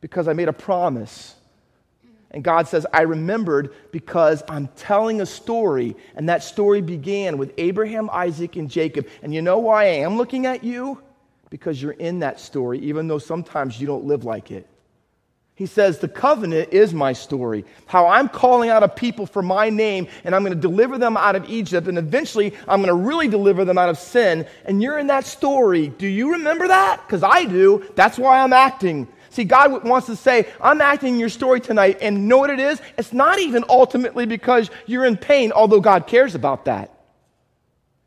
Because 0.00 0.28
I 0.28 0.32
made 0.32 0.48
a 0.48 0.52
promise. 0.52 1.34
And 2.30 2.44
God 2.44 2.68
says, 2.68 2.86
I 2.92 3.02
remembered 3.02 3.74
because 3.90 4.42
I'm 4.48 4.68
telling 4.76 5.20
a 5.20 5.26
story. 5.26 5.96
And 6.14 6.28
that 6.28 6.44
story 6.44 6.80
began 6.80 7.38
with 7.38 7.52
Abraham, 7.58 8.08
Isaac, 8.10 8.56
and 8.56 8.70
Jacob. 8.70 9.08
And 9.22 9.34
you 9.34 9.42
know 9.42 9.58
why 9.58 9.84
I 9.84 9.88
am 9.88 10.16
looking 10.16 10.46
at 10.46 10.62
you? 10.62 11.02
Because 11.50 11.82
you're 11.82 11.92
in 11.92 12.20
that 12.20 12.38
story, 12.38 12.78
even 12.80 13.08
though 13.08 13.18
sometimes 13.18 13.80
you 13.80 13.86
don't 13.86 14.04
live 14.04 14.24
like 14.24 14.52
it. 14.52 14.68
He 15.60 15.66
says, 15.66 15.98
The 15.98 16.08
covenant 16.08 16.72
is 16.72 16.94
my 16.94 17.12
story. 17.12 17.66
How 17.84 18.06
I'm 18.06 18.30
calling 18.30 18.70
out 18.70 18.82
a 18.82 18.88
people 18.88 19.26
for 19.26 19.42
my 19.42 19.68
name, 19.68 20.06
and 20.24 20.34
I'm 20.34 20.42
going 20.42 20.54
to 20.54 20.58
deliver 20.58 20.96
them 20.96 21.18
out 21.18 21.36
of 21.36 21.50
Egypt, 21.50 21.86
and 21.86 21.98
eventually 21.98 22.54
I'm 22.66 22.80
going 22.80 22.88
to 22.88 22.94
really 22.94 23.28
deliver 23.28 23.66
them 23.66 23.76
out 23.76 23.90
of 23.90 23.98
sin. 23.98 24.46
And 24.64 24.80
you're 24.80 24.98
in 24.98 25.08
that 25.08 25.26
story. 25.26 25.88
Do 25.88 26.06
you 26.06 26.32
remember 26.32 26.68
that? 26.68 27.02
Because 27.06 27.22
I 27.22 27.44
do. 27.44 27.84
That's 27.94 28.18
why 28.18 28.40
I'm 28.40 28.54
acting. 28.54 29.06
See, 29.30 29.44
God 29.44 29.84
wants 29.84 30.06
to 30.08 30.16
say, 30.16 30.48
I'm 30.60 30.80
acting 30.80 31.18
your 31.18 31.28
story 31.28 31.60
tonight, 31.60 31.98
and 32.02 32.28
know 32.28 32.38
what 32.38 32.50
it 32.50 32.60
is? 32.60 32.80
It's 32.98 33.12
not 33.12 33.38
even 33.38 33.64
ultimately 33.68 34.26
because 34.26 34.70
you're 34.86 35.04
in 35.04 35.16
pain, 35.16 35.52
although 35.52 35.80
God 35.80 36.06
cares 36.06 36.34
about 36.34 36.66
that. 36.66 36.92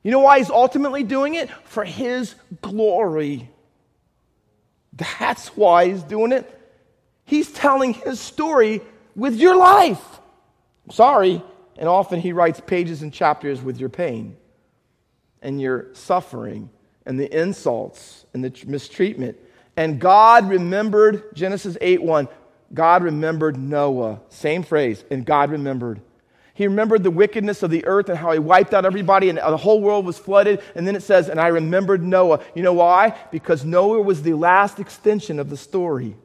You 0.04 0.12
know 0.12 0.20
why 0.20 0.40
He's 0.40 0.50
ultimately 0.50 1.04
doing 1.04 1.36
it? 1.36 1.50
For 1.64 1.86
His 1.86 2.36
glory. 2.62 3.50
That's 4.92 5.48
why 5.50 5.90
He's 5.90 6.04
doing 6.04 6.32
it. 6.34 6.60
He's 7.26 7.52
telling 7.52 7.94
his 7.94 8.20
story 8.20 8.82
with 9.16 9.36
your 9.36 9.56
life. 9.56 10.04
I'm 10.86 10.94
Sorry. 10.94 11.44
And 11.78 11.90
often 11.90 12.20
he 12.20 12.34
writes 12.34 12.62
pages 12.66 13.02
and 13.02 13.12
chapters 13.12 13.62
with 13.62 13.80
your 13.80 13.90
pain 13.90 14.38
and 15.42 15.60
your 15.60 15.88
suffering 15.94 16.70
and 17.06 17.20
the 17.20 17.36
insults 17.36 18.26
and 18.34 18.44
the 18.44 18.54
mistreatment. 18.68 19.38
And 19.76 20.00
God 20.00 20.50
remembered, 20.50 21.36
Genesis 21.36 21.78
8 21.82 22.04
1, 22.04 22.28
God 22.74 23.04
remembered 23.04 23.58
Noah. 23.58 24.20
Same 24.30 24.64
phrase, 24.64 25.04
and 25.10 25.26
God 25.26 25.52
remembered. 25.52 26.02
He 26.56 26.68
remembered 26.68 27.02
the 27.02 27.12
wickedness 27.12 27.64
of 27.64 27.72
the 27.72 27.86
earth 27.86 28.10
and 28.10 28.18
how 28.18 28.32
he 28.32 28.38
wiped 28.38 28.76
out 28.76 28.86
everybody 28.86 29.30
and 29.30 29.40
the 29.40 29.58
whole 29.58 29.82
world 29.82 30.06
was 30.06 30.20
flooded. 30.20 30.62
And 30.76 30.88
then 30.88 30.96
it 30.96 31.02
says, 31.02 31.28
and 31.28 31.40
I 31.40 31.48
remembered 31.48 32.04
Noah. 32.04 32.42
You 32.54 32.62
know 32.62 32.74
why? 32.74 33.18
Because 33.32 33.66
Noah 33.66 34.02
was 34.02 34.22
the 34.22 34.36
last 34.36 34.80
extension 34.80 35.40
of 35.40 35.50
the 35.50 35.58
story. 35.58 36.16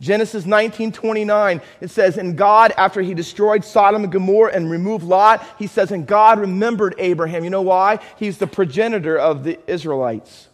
Genesis 0.00 0.44
19:29 0.44 1.62
it 1.80 1.88
says 1.88 2.18
and 2.18 2.36
God 2.36 2.74
after 2.76 3.00
he 3.00 3.14
destroyed 3.14 3.64
Sodom 3.64 4.02
and 4.02 4.12
Gomorrah 4.12 4.52
and 4.52 4.70
removed 4.70 5.04
Lot 5.04 5.42
he 5.58 5.66
says 5.66 5.90
and 5.90 6.06
God 6.06 6.38
remembered 6.38 6.94
Abraham 6.98 7.44
you 7.44 7.48
know 7.48 7.62
why 7.62 8.00
he's 8.18 8.36
the 8.36 8.46
progenitor 8.46 9.16
of 9.16 9.42
the 9.42 9.58
Israelites 9.66 10.45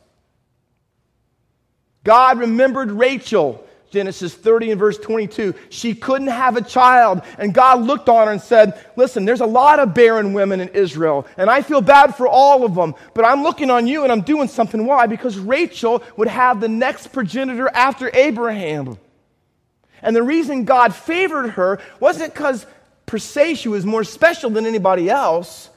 God 2.05 2.39
remembered 2.39 2.91
Rachel 2.91 3.65
Genesis 3.93 4.33
30 4.33 4.71
and 4.71 4.81
verse 4.81 4.97
22 4.99 5.55
she 5.69 5.95
couldn't 5.95 6.29
have 6.29 6.57
a 6.57 6.63
child. 6.63 7.23
And 7.39 7.53
God 7.53 7.83
looked 7.83 8.09
on 8.09 8.27
her 8.27 8.33
and 8.33 8.41
said 8.41 8.85
listen 8.97 9.25
there's 9.25 9.43
a 9.43 9.47
lot 9.47 9.79
of 9.79 9.95
barren 9.95 10.33
women 10.33 10.61
in 10.61 10.69
Israel 10.69 11.27
and 11.37 11.51
I 11.51 11.63
feel 11.63 11.83
bad 11.83 12.17
for 12.17 12.27
all 12.27 12.65
of 12.65 12.75
them 12.75 12.95
but 13.15 13.25
I'm 13.25 13.43
looking 13.43 13.71
on 13.71 13.87
you 13.87 14.03
and 14.03 14.11
I'm 14.11 14.23
doing 14.23 14.49
something. 14.49 14.87
Why? 14.87 15.07
Because 15.07 15.39
Rachel 15.39 16.03
would 16.17 16.29
have 16.29 16.61
the 16.61 16.69
next 16.69 17.09
progenitor 17.09 17.69
after 17.69 18.11
Abraham. 18.15 18.99
And 20.01 20.17
the 20.17 20.23
reason 20.23 20.65
God 20.65 20.95
favored 20.95 21.51
her 21.51 21.79
wasn't 22.01 22.33
because 22.33 22.67
per 23.07 23.19
se 23.19 23.55
she 23.55 23.69
was 23.69 23.85
more 23.85 24.05
special 24.05 24.49
than 24.49 24.65
anybody 24.65 25.11
else, 25.11 25.69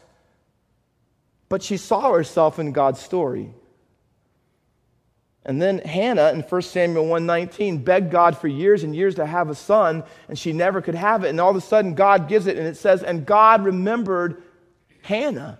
but 1.49 1.61
she 1.61 1.77
saw 1.77 2.13
herself 2.13 2.57
in 2.59 2.71
God's 2.71 3.01
story. 3.01 3.53
And 5.45 5.61
then 5.61 5.77
Hannah 5.79 6.31
in 6.31 6.41
1 6.41 6.61
Samuel 6.63 7.05
119 7.05 7.83
begged 7.83 8.11
God 8.11 8.35
for 8.37 8.47
years 8.47 8.83
and 8.83 8.95
years 8.95 9.15
to 9.15 9.25
have 9.25 9.49
a 9.49 9.55
son, 9.55 10.03
and 10.27 10.37
she 10.37 10.51
never 10.53 10.81
could 10.81 10.95
have 10.95 11.23
it. 11.23 11.29
And 11.29 11.39
all 11.39 11.51
of 11.51 11.55
a 11.55 11.61
sudden, 11.61 11.93
God 11.93 12.27
gives 12.27 12.47
it, 12.47 12.57
and 12.57 12.65
it 12.65 12.77
says, 12.77 13.03
And 13.03 13.25
God 13.25 13.63
remembered 13.63 14.41
Hannah, 15.03 15.59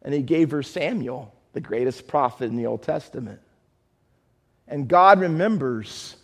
and 0.00 0.14
he 0.14 0.22
gave 0.22 0.52
her 0.52 0.62
Samuel, 0.62 1.34
the 1.52 1.60
greatest 1.60 2.08
prophet 2.08 2.46
in 2.46 2.56
the 2.56 2.66
Old 2.66 2.82
Testament. 2.82 3.40
And 4.66 4.88
God 4.88 5.20
remembers 5.20 6.16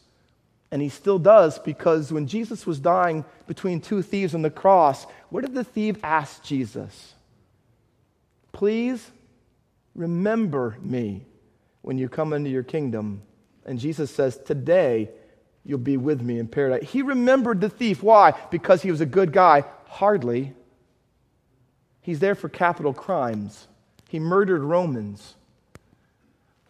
and 0.72 0.80
he 0.80 0.88
still 0.88 1.18
does 1.18 1.58
because 1.58 2.10
when 2.10 2.26
Jesus 2.26 2.66
was 2.66 2.80
dying 2.80 3.26
between 3.46 3.80
two 3.80 4.00
thieves 4.00 4.34
on 4.34 4.40
the 4.40 4.50
cross, 4.50 5.06
what 5.28 5.42
did 5.42 5.54
the 5.54 5.64
thief 5.64 5.96
ask 6.02 6.42
Jesus? 6.42 7.12
Please 8.52 9.10
remember 9.94 10.78
me 10.80 11.26
when 11.82 11.98
you 11.98 12.08
come 12.08 12.32
into 12.32 12.50
your 12.50 12.62
kingdom. 12.62 13.22
And 13.66 13.78
Jesus 13.78 14.10
says, 14.10 14.38
Today 14.38 15.10
you'll 15.64 15.78
be 15.78 15.96
with 15.96 16.22
me 16.22 16.38
in 16.38 16.48
paradise. 16.48 16.88
He 16.88 17.02
remembered 17.02 17.60
the 17.60 17.68
thief. 17.68 18.02
Why? 18.02 18.34
Because 18.50 18.82
he 18.82 18.90
was 18.90 19.00
a 19.00 19.06
good 19.06 19.32
guy? 19.32 19.64
Hardly. 19.86 20.54
He's 22.00 22.18
there 22.18 22.34
for 22.34 22.48
capital 22.48 22.92
crimes. 22.92 23.68
He 24.08 24.18
murdered 24.18 24.62
Romans. 24.62 25.34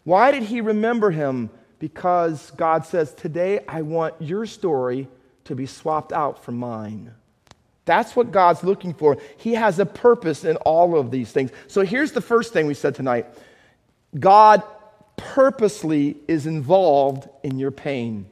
Why 0.05 0.31
did 0.31 0.43
he 0.43 0.61
remember 0.61 1.11
him? 1.11 1.51
Because 1.79 2.51
God 2.53 2.85
says, 2.85 3.15
Today 3.15 3.61
I 3.67 3.83
want 3.83 4.15
your 4.21 4.47
story 4.47 5.09
to 5.45 5.55
be 5.55 5.67
swapped 5.67 6.13
out 6.13 6.45
for 6.45 6.53
mine. 6.53 7.15
That's 7.85 8.15
what 8.15 8.31
God's 8.31 8.63
looking 8.63 8.95
for. 8.95 9.19
He 9.37 9.55
has 9.55 9.79
a 9.79 9.87
purpose 9.87 10.45
in 10.45 10.57
all 10.59 10.97
of 10.97 11.11
these 11.11 11.33
things. 11.33 11.51
So 11.67 11.83
here's 11.83 12.13
the 12.13 12.21
first 12.21 12.53
thing 12.53 12.67
we 12.67 12.75
said 12.75 12.95
tonight 12.95 13.27
God 14.19 14.63
purposely 15.35 16.17
is 16.29 16.47
involved 16.47 17.27
in 17.43 17.59
your 17.59 17.71
pain. 17.71 18.27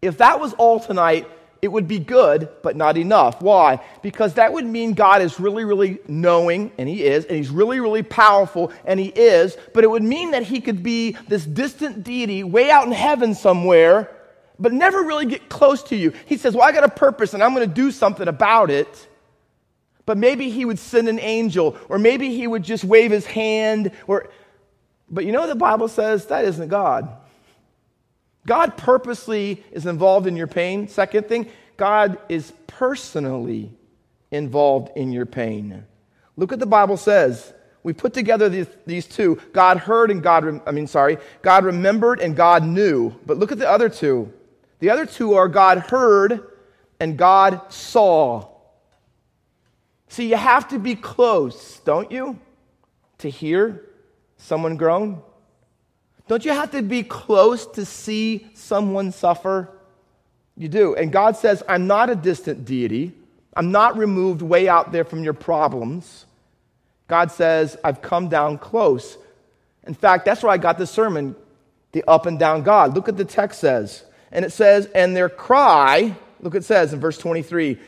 If 0.00 0.18
that 0.18 0.40
was 0.40 0.54
all 0.54 0.80
tonight, 0.80 1.28
it 1.60 1.68
would 1.68 1.86
be 1.86 1.98
good, 1.98 2.48
but 2.62 2.76
not 2.76 2.96
enough. 2.96 3.42
Why? 3.42 3.78
Because 4.00 4.34
that 4.34 4.54
would 4.54 4.64
mean 4.64 4.94
God 4.94 5.20
is 5.20 5.38
really, 5.38 5.64
really 5.64 5.98
knowing, 6.08 6.72
and 6.78 6.88
He 6.88 7.04
is, 7.04 7.26
and 7.26 7.36
He's 7.36 7.50
really, 7.50 7.78
really 7.78 8.02
powerful, 8.02 8.72
and 8.86 8.98
He 8.98 9.08
is, 9.08 9.56
but 9.74 9.84
it 9.84 9.90
would 9.90 10.02
mean 10.02 10.30
that 10.30 10.44
He 10.44 10.62
could 10.62 10.82
be 10.82 11.12
this 11.28 11.44
distant 11.44 12.04
deity 12.04 12.42
way 12.42 12.70
out 12.70 12.86
in 12.86 12.92
heaven 12.92 13.34
somewhere, 13.34 14.10
but 14.58 14.72
never 14.72 15.02
really 15.02 15.26
get 15.26 15.50
close 15.50 15.82
to 15.84 15.96
you. 15.96 16.14
He 16.24 16.38
says, 16.38 16.54
Well, 16.54 16.66
I 16.66 16.72
got 16.72 16.84
a 16.84 16.88
purpose, 16.88 17.34
and 17.34 17.42
I'm 17.42 17.54
going 17.54 17.68
to 17.68 17.74
do 17.74 17.90
something 17.90 18.28
about 18.28 18.70
it. 18.70 19.08
But 20.06 20.16
maybe 20.16 20.48
He 20.48 20.64
would 20.64 20.78
send 20.78 21.08
an 21.10 21.20
angel, 21.20 21.76
or 21.90 21.98
maybe 21.98 22.34
He 22.34 22.46
would 22.46 22.62
just 22.62 22.82
wave 22.82 23.10
His 23.10 23.26
hand, 23.26 23.92
or. 24.06 24.30
But 25.12 25.26
you 25.26 25.32
know 25.32 25.46
the 25.46 25.54
Bible 25.54 25.88
says 25.88 26.26
that 26.26 26.46
isn't 26.46 26.68
God. 26.68 27.08
God 28.46 28.76
purposely 28.76 29.62
is 29.70 29.86
involved 29.86 30.26
in 30.26 30.36
your 30.36 30.46
pain. 30.46 30.88
Second 30.88 31.28
thing, 31.28 31.48
God 31.76 32.18
is 32.28 32.52
personally 32.66 33.70
involved 34.30 34.96
in 34.96 35.12
your 35.12 35.26
pain. 35.26 35.84
Look 36.36 36.50
what 36.50 36.58
the 36.58 36.66
Bible 36.66 36.96
says. 36.96 37.52
We 37.84 37.92
put 37.92 38.14
together 38.14 38.48
these, 38.48 38.68
these 38.86 39.06
two 39.06 39.40
God 39.52 39.76
heard 39.76 40.10
and 40.10 40.22
God, 40.22 40.62
I 40.66 40.70
mean, 40.70 40.86
sorry, 40.86 41.18
God 41.42 41.64
remembered 41.64 42.20
and 42.20 42.34
God 42.34 42.64
knew. 42.64 43.14
But 43.26 43.38
look 43.38 43.52
at 43.52 43.58
the 43.58 43.68
other 43.68 43.88
two. 43.88 44.32
The 44.78 44.90
other 44.90 45.04
two 45.04 45.34
are 45.34 45.48
God 45.48 45.78
heard 45.78 46.48
and 46.98 47.18
God 47.18 47.72
saw. 47.72 48.48
See, 50.08 50.30
you 50.30 50.36
have 50.36 50.68
to 50.68 50.78
be 50.78 50.94
close, 50.94 51.80
don't 51.80 52.10
you, 52.10 52.38
to 53.18 53.28
hear 53.28 53.84
someone 54.42 54.76
groan? 54.76 55.22
Don't 56.28 56.44
you 56.44 56.52
have 56.52 56.70
to 56.72 56.82
be 56.82 57.02
close 57.02 57.66
to 57.66 57.84
see 57.84 58.46
someone 58.54 59.12
suffer? 59.12 59.68
You 60.56 60.68
do. 60.68 60.94
And 60.94 61.10
God 61.10 61.36
says, 61.36 61.62
I'm 61.68 61.86
not 61.86 62.10
a 62.10 62.14
distant 62.14 62.64
deity. 62.64 63.12
I'm 63.54 63.72
not 63.72 63.96
removed 63.96 64.42
way 64.42 64.68
out 64.68 64.92
there 64.92 65.04
from 65.04 65.24
your 65.24 65.32
problems. 65.32 66.26
God 67.08 67.30
says, 67.30 67.76
I've 67.84 68.00
come 68.00 68.28
down 68.28 68.58
close. 68.58 69.18
In 69.86 69.94
fact, 69.94 70.24
that's 70.24 70.42
where 70.42 70.52
I 70.52 70.58
got 70.58 70.78
the 70.78 70.86
sermon, 70.86 71.34
the 71.92 72.04
up 72.06 72.26
and 72.26 72.38
down 72.38 72.62
God. 72.62 72.94
Look 72.94 73.08
at 73.08 73.16
the 73.16 73.24
text 73.24 73.60
says. 73.60 74.04
And 74.30 74.44
it 74.44 74.52
says, 74.52 74.86
and 74.94 75.14
their 75.14 75.28
cry, 75.28 76.16
look 76.40 76.54
it 76.54 76.64
says 76.64 76.92
in 76.92 77.00
verse 77.00 77.18
23, 77.18 77.78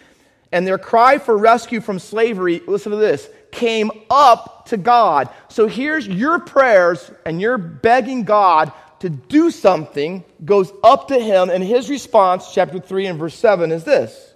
and 0.53 0.67
their 0.67 0.79
cry 0.79 1.19
for 1.19 1.37
rescue 1.37 1.81
from 1.81 1.99
slavery, 1.99 2.61
listen 2.67 2.93
to 2.93 2.99
this, 2.99 3.29
came 3.55 3.91
up 4.11 4.67
to 4.67 4.77
God. 4.77 5.31
So 5.49 5.67
here's 5.67 6.07
your 6.07 6.39
prayers, 6.41 7.11
and 7.25 7.41
you're 7.41 7.59
begging 7.59 8.25
God 8.25 8.73
to 9.01 9.09
do 9.09 9.51
something, 9.51 10.25
goes 10.45 10.73
up 10.83 11.09
to 11.09 11.19
him, 11.19 11.51
and 11.51 11.63
his 11.63 11.89
response, 11.89 12.53
chapter 12.53 12.79
3 12.79 13.07
and 13.07 13.19
verse 13.19 13.35
7, 13.35 13.73
is 13.73 13.85
this. 13.85 14.35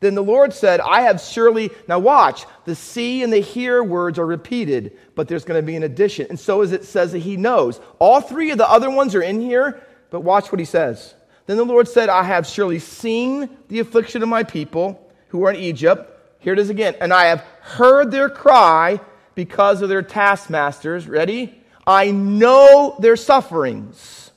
Then 0.00 0.16
the 0.16 0.22
Lord 0.22 0.52
said, 0.52 0.80
I 0.80 1.02
have 1.02 1.20
surely, 1.20 1.70
now 1.86 2.00
watch, 2.00 2.44
the 2.64 2.74
see 2.74 3.22
and 3.22 3.32
the 3.32 3.38
hear 3.38 3.84
words 3.84 4.18
are 4.18 4.26
repeated, 4.26 4.98
but 5.14 5.28
there's 5.28 5.44
going 5.44 5.60
to 5.60 5.66
be 5.66 5.76
an 5.76 5.84
addition. 5.84 6.26
And 6.28 6.38
so 6.38 6.62
as 6.62 6.72
it 6.72 6.84
says 6.84 7.12
that 7.12 7.20
he 7.20 7.36
knows. 7.36 7.80
All 8.00 8.20
three 8.20 8.50
of 8.50 8.58
the 8.58 8.68
other 8.68 8.90
ones 8.90 9.14
are 9.14 9.22
in 9.22 9.40
here, 9.40 9.80
but 10.10 10.20
watch 10.20 10.50
what 10.50 10.58
he 10.58 10.64
says. 10.64 11.14
Then 11.46 11.56
the 11.56 11.64
Lord 11.64 11.86
said, 11.86 12.08
I 12.08 12.24
have 12.24 12.48
surely 12.48 12.80
seen 12.80 13.48
the 13.68 13.78
affliction 13.78 14.24
of 14.24 14.28
my 14.28 14.42
people 14.42 15.08
who 15.28 15.44
are 15.46 15.52
in 15.52 15.60
Egypt 15.60 16.11
here 16.42 16.52
it 16.52 16.58
is 16.58 16.70
again. 16.70 16.96
And 17.00 17.12
I 17.12 17.26
have 17.26 17.40
heard 17.60 18.10
their 18.10 18.28
cry 18.28 19.00
because 19.34 19.80
of 19.80 19.88
their 19.88 20.02
taskmasters. 20.02 21.08
Ready? 21.08 21.58
I 21.86 22.10
know 22.10 22.96
their 22.98 23.16
sufferings. 23.16 24.30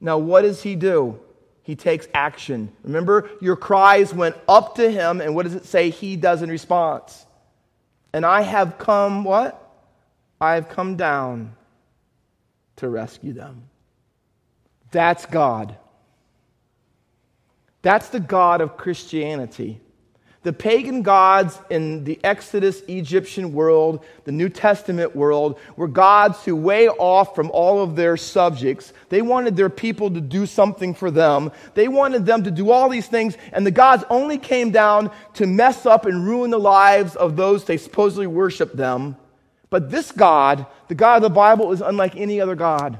Now, 0.00 0.18
what 0.18 0.42
does 0.42 0.62
he 0.62 0.74
do? 0.74 1.20
He 1.62 1.76
takes 1.76 2.08
action. 2.12 2.72
Remember, 2.82 3.30
your 3.40 3.56
cries 3.56 4.12
went 4.12 4.36
up 4.46 4.74
to 4.76 4.90
him, 4.90 5.20
and 5.20 5.34
what 5.34 5.44
does 5.44 5.54
it 5.54 5.64
say 5.64 5.88
he 5.88 6.16
does 6.16 6.42
in 6.42 6.50
response? 6.50 7.24
And 8.12 8.26
I 8.26 8.42
have 8.42 8.78
come, 8.78 9.24
what? 9.24 9.60
I 10.40 10.54
have 10.54 10.68
come 10.68 10.96
down 10.96 11.56
to 12.76 12.88
rescue 12.88 13.32
them. 13.32 13.62
That's 14.90 15.24
God. 15.26 15.76
That's 17.80 18.08
the 18.08 18.20
God 18.20 18.60
of 18.60 18.76
Christianity. 18.76 19.80
The 20.44 20.52
pagan 20.52 21.00
gods 21.00 21.58
in 21.70 22.04
the 22.04 22.20
Exodus 22.22 22.82
Egyptian 22.82 23.54
world, 23.54 24.04
the 24.24 24.32
New 24.32 24.50
Testament 24.50 25.16
world, 25.16 25.58
were 25.74 25.88
gods 25.88 26.44
who, 26.44 26.54
way 26.54 26.86
off 26.86 27.34
from 27.34 27.50
all 27.50 27.82
of 27.82 27.96
their 27.96 28.18
subjects, 28.18 28.92
they 29.08 29.22
wanted 29.22 29.56
their 29.56 29.70
people 29.70 30.10
to 30.10 30.20
do 30.20 30.44
something 30.44 30.92
for 30.92 31.10
them. 31.10 31.50
They 31.72 31.88
wanted 31.88 32.26
them 32.26 32.44
to 32.44 32.50
do 32.50 32.70
all 32.70 32.90
these 32.90 33.08
things, 33.08 33.38
and 33.54 33.66
the 33.66 33.70
gods 33.70 34.04
only 34.10 34.36
came 34.36 34.70
down 34.70 35.10
to 35.34 35.46
mess 35.46 35.86
up 35.86 36.04
and 36.04 36.26
ruin 36.26 36.50
the 36.50 36.58
lives 36.58 37.16
of 37.16 37.36
those 37.36 37.64
they 37.64 37.78
supposedly 37.78 38.26
worshiped 38.26 38.76
them. 38.76 39.16
But 39.70 39.90
this 39.90 40.12
God, 40.12 40.66
the 40.88 40.94
God 40.94 41.16
of 41.16 41.22
the 41.22 41.30
Bible, 41.30 41.72
is 41.72 41.80
unlike 41.80 42.16
any 42.16 42.38
other 42.38 42.54
God. 42.54 42.98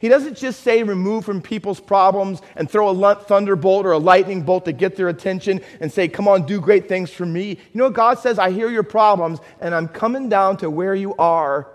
He 0.00 0.08
doesn't 0.08 0.36
just 0.36 0.60
say 0.60 0.82
remove 0.82 1.24
from 1.24 1.42
people's 1.42 1.80
problems 1.80 2.40
and 2.54 2.70
throw 2.70 2.88
a 2.88 3.14
thunderbolt 3.16 3.84
or 3.84 3.92
a 3.92 3.98
lightning 3.98 4.42
bolt 4.42 4.64
to 4.66 4.72
get 4.72 4.96
their 4.96 5.08
attention 5.08 5.60
and 5.80 5.92
say, 5.92 6.06
come 6.06 6.28
on, 6.28 6.46
do 6.46 6.60
great 6.60 6.88
things 6.88 7.10
for 7.10 7.26
me. 7.26 7.48
You 7.50 7.58
know, 7.74 7.90
God 7.90 8.18
says, 8.18 8.38
I 8.38 8.50
hear 8.50 8.70
your 8.70 8.84
problems 8.84 9.40
and 9.60 9.74
I'm 9.74 9.88
coming 9.88 10.28
down 10.28 10.58
to 10.58 10.70
where 10.70 10.94
you 10.94 11.14
are 11.16 11.68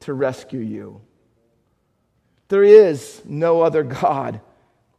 to 0.00 0.12
rescue 0.12 0.60
you. 0.60 1.00
There 2.48 2.64
is 2.64 3.22
no 3.24 3.62
other 3.62 3.82
God 3.82 4.40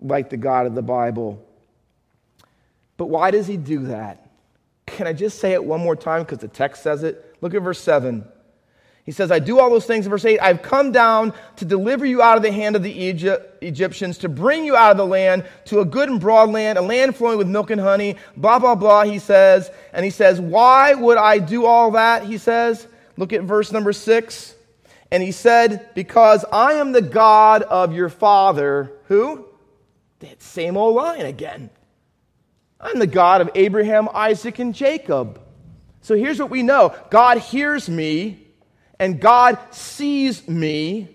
like 0.01 0.31
the 0.31 0.37
God 0.37 0.65
of 0.65 0.73
the 0.73 0.81
Bible. 0.81 1.45
But 2.97 3.05
why 3.05 3.29
does 3.29 3.45
he 3.45 3.57
do 3.57 3.85
that? 3.87 4.29
Can 4.87 5.05
I 5.05 5.13
just 5.13 5.39
say 5.39 5.53
it 5.53 5.63
one 5.63 5.79
more 5.79 5.95
time 5.95 6.23
because 6.23 6.39
the 6.39 6.47
text 6.47 6.81
says 6.81 7.03
it? 7.03 7.35
Look 7.41 7.53
at 7.53 7.61
verse 7.61 7.79
7. 7.79 8.25
He 9.05 9.11
says, 9.11 9.31
I 9.31 9.39
do 9.39 9.59
all 9.59 9.69
those 9.69 9.85
things. 9.85 10.05
In 10.05 10.09
verse 10.09 10.23
8, 10.23 10.39
I've 10.39 10.61
come 10.61 10.93
down 10.93 11.33
to 11.57 11.65
deliver 11.65 12.05
you 12.05 12.21
out 12.21 12.37
of 12.37 12.43
the 12.43 12.51
hand 12.53 12.77
of 12.77 12.83
the 12.83 12.91
Egypt, 12.91 13.61
Egyptians, 13.61 14.19
to 14.19 14.29
bring 14.29 14.63
you 14.63 14.77
out 14.77 14.91
of 14.91 14.97
the 14.97 15.05
land 15.05 15.45
to 15.65 15.81
a 15.81 15.85
good 15.85 16.07
and 16.07 16.21
broad 16.21 16.51
land, 16.51 16.77
a 16.77 16.81
land 16.81 17.15
flowing 17.15 17.37
with 17.37 17.47
milk 17.47 17.69
and 17.69 17.81
honey, 17.81 18.15
blah, 18.37 18.59
blah, 18.59 18.75
blah, 18.75 19.03
he 19.03 19.19
says. 19.19 19.69
And 19.91 20.05
he 20.05 20.11
says, 20.11 20.39
Why 20.39 20.93
would 20.93 21.17
I 21.17 21.39
do 21.39 21.65
all 21.65 21.91
that? 21.91 22.23
He 22.23 22.37
says, 22.37 22.87
Look 23.17 23.33
at 23.33 23.41
verse 23.43 23.73
number 23.73 23.91
6. 23.91 24.55
And 25.11 25.21
he 25.21 25.33
said, 25.33 25.93
Because 25.95 26.45
I 26.51 26.73
am 26.73 26.93
the 26.93 27.01
God 27.01 27.63
of 27.63 27.93
your 27.93 28.09
father. 28.09 28.93
Who? 29.09 29.45
That 30.19 30.41
same 30.41 30.77
old 30.77 30.95
line 30.95 31.25
again. 31.25 31.69
I'm 32.79 32.99
the 32.99 33.07
God 33.07 33.41
of 33.41 33.49
Abraham, 33.53 34.07
Isaac, 34.13 34.59
and 34.59 34.73
Jacob. 34.73 35.41
So 36.01 36.15
here's 36.15 36.39
what 36.39 36.49
we 36.49 36.63
know 36.63 36.95
God 37.09 37.39
hears 37.39 37.89
me 37.89 38.42
and 39.03 39.19
God 39.19 39.57
sees 39.71 40.47
me 40.47 41.09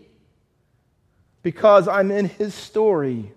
because 1.42 1.88
I'm 1.88 2.10
in 2.10 2.26
his 2.26 2.52
story. 2.52 3.32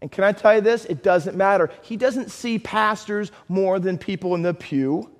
And 0.00 0.10
can 0.10 0.24
I 0.24 0.32
tell 0.32 0.54
you 0.54 0.62
this? 0.62 0.86
It 0.86 1.02
doesn't 1.02 1.36
matter. 1.36 1.68
He 1.82 1.98
doesn't 1.98 2.30
see 2.30 2.58
pastors 2.58 3.30
more 3.48 3.78
than 3.78 3.98
people 3.98 4.34
in 4.34 4.40
the 4.40 4.54
pew. 4.54 5.10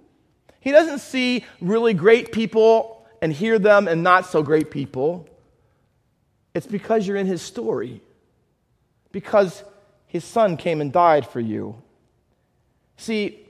He 0.58 0.70
doesn't 0.70 1.00
see 1.00 1.44
really 1.60 1.92
great 1.92 2.32
people 2.32 3.06
and 3.20 3.30
hear 3.30 3.58
them 3.58 3.86
and 3.86 4.02
not 4.02 4.24
so 4.24 4.42
great 4.42 4.70
people. 4.70 5.28
It's 6.54 6.66
because 6.66 7.06
you're 7.06 7.18
in 7.18 7.26
his 7.26 7.42
story. 7.42 8.00
Because 9.12 9.62
his 10.06 10.24
son 10.24 10.56
came 10.56 10.80
and 10.80 10.90
died 10.90 11.26
for 11.26 11.40
you. 11.40 11.76
See, 12.96 13.46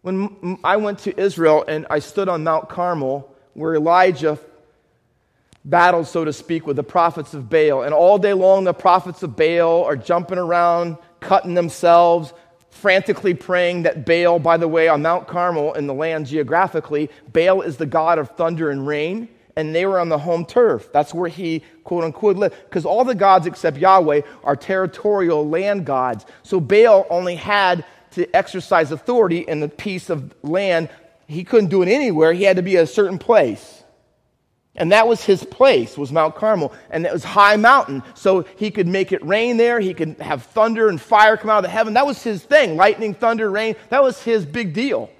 when 0.00 0.58
I 0.64 0.78
went 0.78 1.00
to 1.00 1.20
Israel 1.20 1.62
and 1.68 1.86
I 1.90 1.98
stood 1.98 2.30
on 2.30 2.42
Mount 2.42 2.70
Carmel, 2.70 3.30
where 3.54 3.74
Elijah 3.74 4.38
battled, 5.64 6.06
so 6.06 6.24
to 6.24 6.32
speak, 6.32 6.66
with 6.66 6.76
the 6.76 6.82
prophets 6.82 7.32
of 7.32 7.48
Baal. 7.48 7.82
And 7.82 7.94
all 7.94 8.18
day 8.18 8.34
long, 8.34 8.64
the 8.64 8.74
prophets 8.74 9.22
of 9.22 9.34
Baal 9.34 9.84
are 9.84 9.96
jumping 9.96 10.38
around, 10.38 10.98
cutting 11.20 11.54
themselves, 11.54 12.34
frantically 12.70 13.32
praying 13.32 13.84
that 13.84 14.04
Baal, 14.04 14.38
by 14.38 14.58
the 14.58 14.68
way, 14.68 14.88
on 14.88 15.00
Mount 15.00 15.26
Carmel 15.26 15.72
in 15.72 15.86
the 15.86 15.94
land 15.94 16.26
geographically, 16.26 17.08
Baal 17.32 17.62
is 17.62 17.78
the 17.78 17.86
god 17.86 18.18
of 18.18 18.30
thunder 18.30 18.70
and 18.70 18.86
rain. 18.86 19.28
and 19.56 19.74
they 19.74 19.86
were 19.86 19.98
on 19.98 20.08
the 20.08 20.18
home 20.18 20.44
turf. 20.44 20.90
That's 20.92 21.14
where 21.14 21.28
he, 21.28 21.62
quote 21.84 22.04
unquote, 22.04 22.36
lived. 22.36 22.56
Because 22.64 22.84
all 22.84 23.04
the 23.04 23.14
gods 23.14 23.46
except 23.46 23.76
Yahweh 23.76 24.22
are 24.42 24.56
territorial 24.56 25.48
land 25.48 25.84
gods. 25.84 26.26
So 26.42 26.60
Baal 26.60 27.06
only 27.10 27.36
had 27.36 27.84
to 28.12 28.32
exercise 28.34 28.92
authority 28.92 29.40
in 29.40 29.60
the 29.60 29.68
piece 29.68 30.10
of 30.10 30.34
land. 30.42 30.88
He 31.26 31.44
couldn't 31.44 31.70
do 31.70 31.82
it 31.82 31.88
anywhere, 31.88 32.32
he 32.32 32.44
had 32.44 32.56
to 32.56 32.62
be 32.62 32.76
at 32.76 32.84
a 32.84 32.86
certain 32.86 33.18
place. 33.18 33.82
And 34.76 34.90
that 34.90 35.06
was 35.06 35.22
his 35.22 35.44
place, 35.44 35.96
was 35.96 36.10
Mount 36.10 36.34
Carmel. 36.34 36.72
And 36.90 37.06
it 37.06 37.12
was 37.12 37.22
high 37.22 37.56
mountain. 37.56 38.02
So 38.14 38.44
he 38.56 38.72
could 38.72 38.88
make 38.88 39.12
it 39.12 39.24
rain 39.24 39.56
there. 39.56 39.78
He 39.78 39.94
could 39.94 40.16
have 40.18 40.42
thunder 40.42 40.88
and 40.88 41.00
fire 41.00 41.36
come 41.36 41.50
out 41.50 41.58
of 41.58 41.62
the 41.62 41.68
heaven. 41.68 41.94
That 41.94 42.06
was 42.06 42.22
his 42.22 42.42
thing. 42.42 42.76
Lightning, 42.76 43.14
thunder, 43.14 43.48
rain. 43.48 43.76
That 43.90 44.02
was 44.02 44.20
his 44.22 44.44
big 44.44 44.74
deal. 44.74 45.10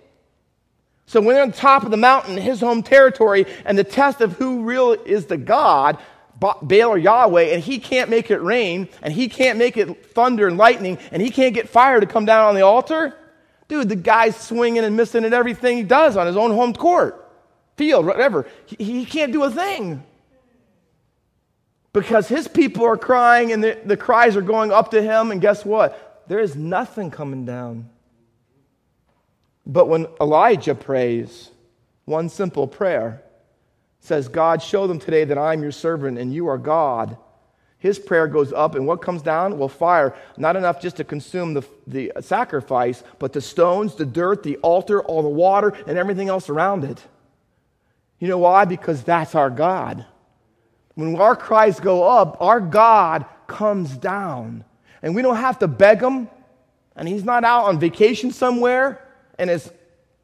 So 1.06 1.20
when 1.20 1.36
they're 1.36 1.44
on 1.44 1.52
top 1.52 1.84
of 1.84 1.90
the 1.92 1.96
mountain, 1.96 2.36
his 2.36 2.60
home 2.60 2.82
territory, 2.82 3.46
and 3.64 3.78
the 3.78 3.84
test 3.84 4.20
of 4.20 4.32
who 4.32 4.64
real 4.64 4.92
is 4.92 5.26
the 5.26 5.36
God, 5.36 5.98
Baal 6.40 6.88
or 6.88 6.98
Yahweh, 6.98 7.54
and 7.54 7.62
he 7.62 7.78
can't 7.78 8.10
make 8.10 8.30
it 8.30 8.38
rain, 8.38 8.88
and 9.02 9.12
he 9.12 9.28
can't 9.28 9.58
make 9.58 9.76
it 9.76 10.06
thunder 10.06 10.48
and 10.48 10.56
lightning, 10.56 10.98
and 11.12 11.22
he 11.22 11.30
can't 11.30 11.54
get 11.54 11.68
fire 11.68 12.00
to 12.00 12.06
come 12.06 12.24
down 12.24 12.46
on 12.48 12.54
the 12.54 12.62
altar, 12.62 13.16
dude, 13.68 13.88
the 13.88 13.96
guy's 13.96 14.36
swinging 14.36 14.84
and 14.84 14.96
missing 14.96 15.24
at 15.24 15.32
everything 15.32 15.76
he 15.76 15.82
does 15.82 16.16
on 16.16 16.26
his 16.26 16.36
own 16.36 16.50
home 16.50 16.74
court, 16.74 17.30
field, 17.76 18.06
whatever. 18.06 18.46
He, 18.66 18.76
he 18.76 19.04
can't 19.04 19.32
do 19.32 19.44
a 19.44 19.50
thing. 19.50 20.02
Because 21.92 22.26
his 22.26 22.48
people 22.48 22.84
are 22.84 22.96
crying, 22.96 23.52
and 23.52 23.62
the, 23.62 23.78
the 23.84 23.96
cries 23.96 24.36
are 24.36 24.42
going 24.42 24.72
up 24.72 24.90
to 24.90 25.00
him, 25.00 25.30
and 25.30 25.40
guess 25.40 25.64
what? 25.64 26.24
There 26.26 26.40
is 26.40 26.56
nothing 26.56 27.10
coming 27.10 27.44
down. 27.44 27.88
But 29.66 29.88
when 29.88 30.06
Elijah 30.20 30.74
prays, 30.74 31.50
one 32.04 32.28
simple 32.28 32.66
prayer 32.66 33.22
says, 34.00 34.28
God, 34.28 34.62
show 34.62 34.86
them 34.86 34.98
today 34.98 35.24
that 35.24 35.38
I'm 35.38 35.62
your 35.62 35.72
servant 35.72 36.18
and 36.18 36.32
you 36.32 36.48
are 36.48 36.58
God. 36.58 37.16
His 37.84 37.98
prayer 37.98 38.26
goes 38.26 38.50
up, 38.50 38.76
and 38.76 38.86
what 38.86 39.02
comes 39.02 39.20
down? 39.20 39.58
Well, 39.58 39.68
fire. 39.68 40.16
Not 40.38 40.56
enough 40.56 40.80
just 40.80 40.96
to 40.96 41.04
consume 41.04 41.52
the, 41.52 41.62
the 41.86 42.12
sacrifice, 42.22 43.04
but 43.18 43.34
the 43.34 43.42
stones, 43.42 43.94
the 43.94 44.06
dirt, 44.06 44.42
the 44.42 44.56
altar, 44.62 45.02
all 45.02 45.20
the 45.20 45.28
water, 45.28 45.74
and 45.86 45.98
everything 45.98 46.30
else 46.30 46.48
around 46.48 46.84
it. 46.84 47.04
You 48.18 48.28
know 48.28 48.38
why? 48.38 48.64
Because 48.64 49.02
that's 49.02 49.34
our 49.34 49.50
God. 49.50 50.06
When 50.94 51.14
our 51.16 51.36
cries 51.36 51.78
go 51.78 52.04
up, 52.04 52.38
our 52.40 52.58
God 52.58 53.26
comes 53.46 53.94
down. 53.94 54.64
And 55.02 55.14
we 55.14 55.20
don't 55.20 55.36
have 55.36 55.58
to 55.58 55.68
beg 55.68 56.00
him, 56.00 56.30
and 56.96 57.06
he's 57.06 57.22
not 57.22 57.44
out 57.44 57.64
on 57.64 57.78
vacation 57.78 58.30
somewhere. 58.30 59.06
And 59.38 59.50
as, 59.50 59.70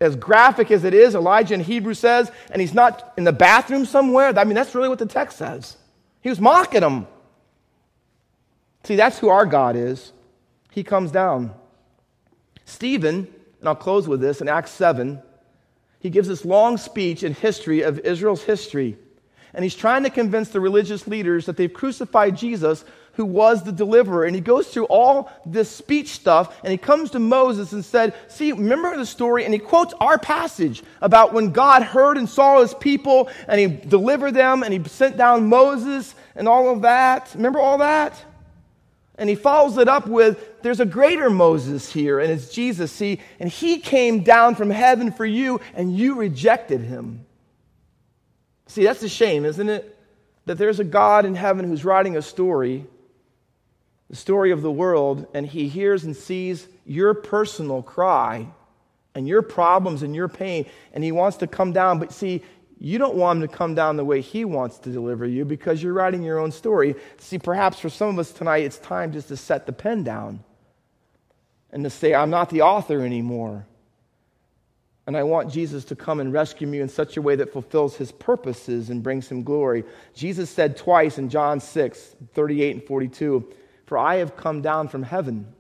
as 0.01 0.17
graphic 0.17 0.71
as 0.71 0.85
it 0.85 0.95
is, 0.95 1.15
Elijah 1.15 1.53
in 1.53 1.61
Hebrew 1.61 1.93
says, 1.93 2.33
and 2.51 2.63
he's 2.63 2.73
not 2.73 3.13
in 3.19 3.25
the 3.25 3.35
bathroom 3.35 3.85
somewhere. 3.85 4.33
I 4.35 4.45
mean, 4.45 4.55
that's 4.55 4.75
really 4.75 4.89
what 4.89 4.99
the 4.99 5.05
text 5.05 5.37
says. 5.37 5.77
He 6.23 6.31
was 6.31 6.41
mocking 6.41 6.81
him. 6.81 7.07
See, 8.85 8.97
that's 8.97 9.19
who 9.19 9.29
our 9.29 9.47
God 9.47 9.77
is. 9.77 10.13
He 10.71 10.83
comes 10.83 11.11
down. 11.11 11.53
Stephen, 12.65 13.29
and 13.59 13.69
I'll 13.69 13.75
close 13.75 14.09
with 14.09 14.21
this 14.21 14.41
in 14.41 14.49
Acts 14.49 14.71
7, 14.71 15.21
he 15.99 16.09
gives 16.09 16.29
this 16.29 16.45
long 16.45 16.79
speech 16.79 17.23
in 17.23 17.35
history 17.35 17.83
of 17.83 17.99
Israel's 18.01 18.43
history. 18.43 18.97
And 19.53 19.65
he's 19.65 19.75
trying 19.75 20.05
to 20.05 20.11
convince 20.11 20.49
the 20.51 20.61
religious 20.61 21.07
leaders 21.07 21.47
that 21.47 21.57
they've 21.57 21.73
crucified 21.73 22.37
Jesus 22.37 22.85
who 23.15 23.25
was 23.25 23.63
the 23.63 23.73
deliverer. 23.73 24.25
And 24.25 24.35
he 24.35 24.41
goes 24.41 24.69
through 24.69 24.85
all 24.85 25.31
this 25.45 25.69
speech 25.69 26.09
stuff 26.09 26.59
and 26.63 26.71
he 26.71 26.79
comes 26.79 27.11
to 27.11 27.19
Moses 27.19 27.73
and 27.73 27.85
said, 27.85 28.15
See, 28.29 28.53
remember 28.53 28.97
the 28.97 29.05
story? 29.05 29.45
And 29.45 29.53
he 29.53 29.59
quotes 29.59 29.93
our 30.01 30.19
passage 30.19 30.83
about 31.03 31.33
when 31.33 31.51
God 31.51 31.83
heard 31.83 32.17
and 32.17 32.29
saw 32.29 32.61
his 32.61 32.73
people 32.75 33.29
and 33.49 33.61
he 33.61 33.67
delivered 33.67 34.33
them 34.33 34.63
and 34.63 34.73
he 34.73 34.89
sent 34.89 35.17
down 35.17 35.49
Moses 35.49 36.15
and 36.37 36.49
all 36.49 36.73
of 36.73 36.83
that. 36.83 37.31
Remember 37.35 37.59
all 37.59 37.79
that? 37.79 38.25
And 39.21 39.29
he 39.29 39.37
follows 39.37 39.79
it 39.79 39.87
up 39.87 40.09
with, 40.09 40.63
There's 40.63 40.81
a 40.81 40.87
greater 40.87 41.31
Moses 41.31 41.93
here, 41.93 42.19
and 42.19 42.33
it's 42.33 42.53
Jesus. 42.53 42.91
See, 42.91 43.21
and 43.39 43.49
he 43.49 43.79
came 43.79 44.25
down 44.25 44.57
from 44.57 44.71
heaven 44.71 45.13
for 45.13 45.25
you, 45.25 45.61
and 45.75 45.97
you 45.97 46.17
rejected 46.17 46.81
him. 46.81 47.25
See, 48.67 48.83
that's 48.83 49.03
a 49.03 49.09
shame, 49.09 49.45
isn't 49.45 49.69
it? 49.69 49.97
That 50.47 50.59
there's 50.59 50.81
a 50.81 50.85
God 50.85 51.25
in 51.25 51.37
heaven 51.37 51.67
who's 51.67 51.85
writing 51.85 52.17
a 52.17 52.23
story 52.23 52.87
the 54.11 54.17
story 54.17 54.51
of 54.51 54.61
the 54.61 54.71
world, 54.71 55.29
and 55.35 55.47
he 55.47 55.69
hears 55.69 56.03
and 56.03 56.17
sees 56.17 56.67
your 56.85 57.15
personal 57.15 57.81
cry 57.81 58.49
and 59.15 59.27
your 59.27 59.41
problems 59.41 60.03
and 60.03 60.17
your 60.17 60.27
pain, 60.27 60.67
and 60.93 61.05
he 61.05 61.13
wants 61.13 61.39
to 61.39 61.47
come 61.47 61.73
down. 61.73 62.01
But 62.01 62.13
see, 62.13 62.43
you 62.83 62.97
don't 62.97 63.15
want 63.15 63.43
him 63.43 63.49
to 63.49 63.55
come 63.55 63.75
down 63.75 63.97
the 63.97 64.05
way 64.05 64.23
he 64.23 64.47
wants 64.47 64.79
to 64.79 64.91
deliver 64.91 65.27
you 65.27 65.45
because 65.45 65.83
you're 65.83 65.93
writing 65.93 66.23
your 66.23 66.39
own 66.39 66.51
story. 66.51 66.95
See, 67.19 67.39
perhaps 67.39 67.79
for 67.79 67.91
some 67.91 68.09
of 68.09 68.19
us 68.19 68.33
tonight, 68.33 68.65
it's 68.65 68.79
time 68.79 69.13
just 69.13 69.29
to 69.29 69.37
set 69.37 69.67
the 69.67 69.73
pen 69.73 70.03
down 70.03 70.43
and 71.71 71.85
to 71.85 71.91
say, 71.91 72.15
I'm 72.15 72.31
not 72.31 72.49
the 72.49 72.63
author 72.63 73.03
anymore. 73.03 73.67
And 75.07 75.15
I 75.15 75.25
want 75.25 75.53
Jesus 75.53 75.85
to 75.87 75.97
come 75.97 76.21
and 76.21 76.33
rescue 76.33 76.67
me 76.67 76.81
in 76.81 76.89
such 76.89 77.19
a 77.19 77.23
way 77.23 77.37
that 77.37 77.53
fulfills 77.53 77.97
his 77.97 78.13
purposes 78.13 78.89
and 78.89 79.03
brings 79.03 79.29
him 79.29 79.43
glory. 79.43 79.85
Jesus 80.15 80.49
said 80.49 80.79
twice 80.79 81.19
in 81.19 81.29
John 81.29 81.61
6, 81.61 82.17
38 82.33 82.77
and 82.77 82.85
42, 82.85 83.53
for 83.85 83.99
I 83.99 84.17
have 84.17 84.37
come 84.37 84.63
down 84.63 84.89
from 84.89 85.03
heaven 85.03 85.53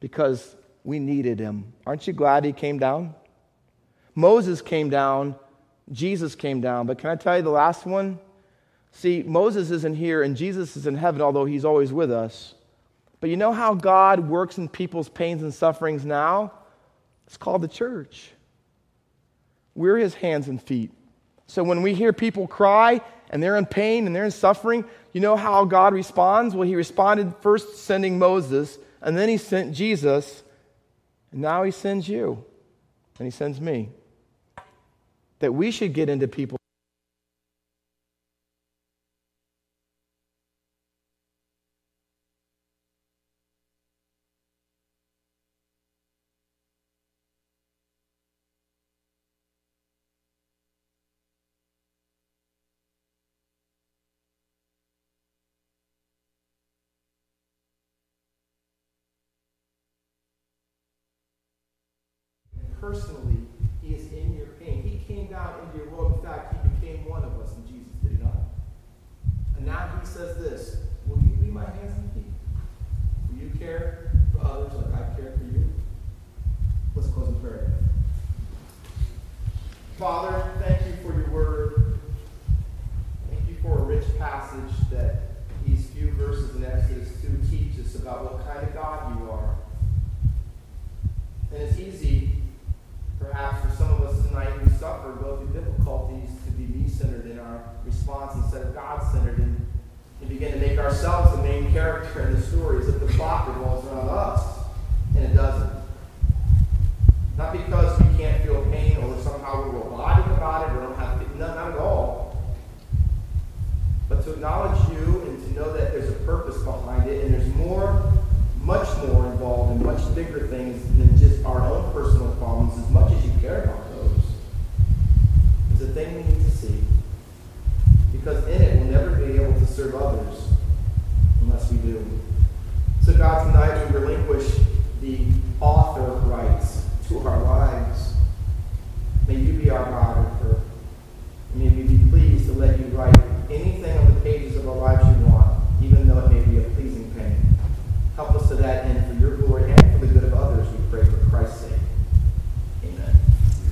because 0.00 0.56
we 0.82 0.98
needed 0.98 1.38
him. 1.38 1.74
Aren't 1.86 2.08
you 2.08 2.12
glad 2.12 2.44
he 2.44 2.52
came 2.52 2.78
down? 2.78 3.14
Moses 4.16 4.62
came 4.62 4.90
down, 4.90 5.36
Jesus 5.92 6.34
came 6.34 6.60
down. 6.60 6.86
But 6.86 6.98
can 6.98 7.10
I 7.10 7.16
tell 7.16 7.36
you 7.36 7.42
the 7.42 7.50
last 7.50 7.86
one? 7.86 8.18
See, 8.92 9.22
Moses 9.22 9.70
isn't 9.70 9.96
here 9.96 10.22
and 10.22 10.36
Jesus 10.36 10.76
is 10.76 10.86
in 10.86 10.96
heaven, 10.96 11.20
although 11.20 11.44
he's 11.44 11.64
always 11.64 11.92
with 11.92 12.10
us. 12.10 12.54
But 13.20 13.30
you 13.30 13.36
know 13.36 13.52
how 13.52 13.74
God 13.74 14.28
works 14.28 14.58
in 14.58 14.68
people's 14.68 15.08
pains 15.08 15.42
and 15.42 15.52
sufferings 15.52 16.04
now? 16.04 16.52
It's 17.26 17.36
called 17.36 17.62
the 17.62 17.68
church. 17.68 18.30
We're 19.74 19.98
his 19.98 20.14
hands 20.14 20.48
and 20.48 20.60
feet. 20.60 20.90
So 21.46 21.62
when 21.62 21.82
we 21.82 21.94
hear 21.94 22.12
people 22.12 22.46
cry 22.46 23.00
and 23.30 23.42
they're 23.42 23.56
in 23.56 23.66
pain 23.66 24.06
and 24.06 24.14
they're 24.14 24.24
in 24.24 24.30
suffering, 24.30 24.84
you 25.12 25.20
know 25.20 25.36
how 25.36 25.64
God 25.64 25.94
responds? 25.94 26.54
Well, 26.54 26.66
he 26.66 26.74
responded 26.74 27.34
first 27.40 27.78
sending 27.78 28.18
Moses, 28.18 28.78
and 29.02 29.16
then 29.16 29.28
he 29.28 29.36
sent 29.36 29.74
Jesus, 29.74 30.42
and 31.32 31.40
now 31.40 31.62
he 31.62 31.70
sends 31.70 32.08
you, 32.08 32.44
and 33.18 33.26
he 33.26 33.30
sends 33.30 33.60
me. 33.60 33.90
That 35.40 35.52
we 35.52 35.70
should 35.70 35.94
get 35.94 36.08
into 36.08 36.28
people. 36.28 36.56
personally, 62.80 63.39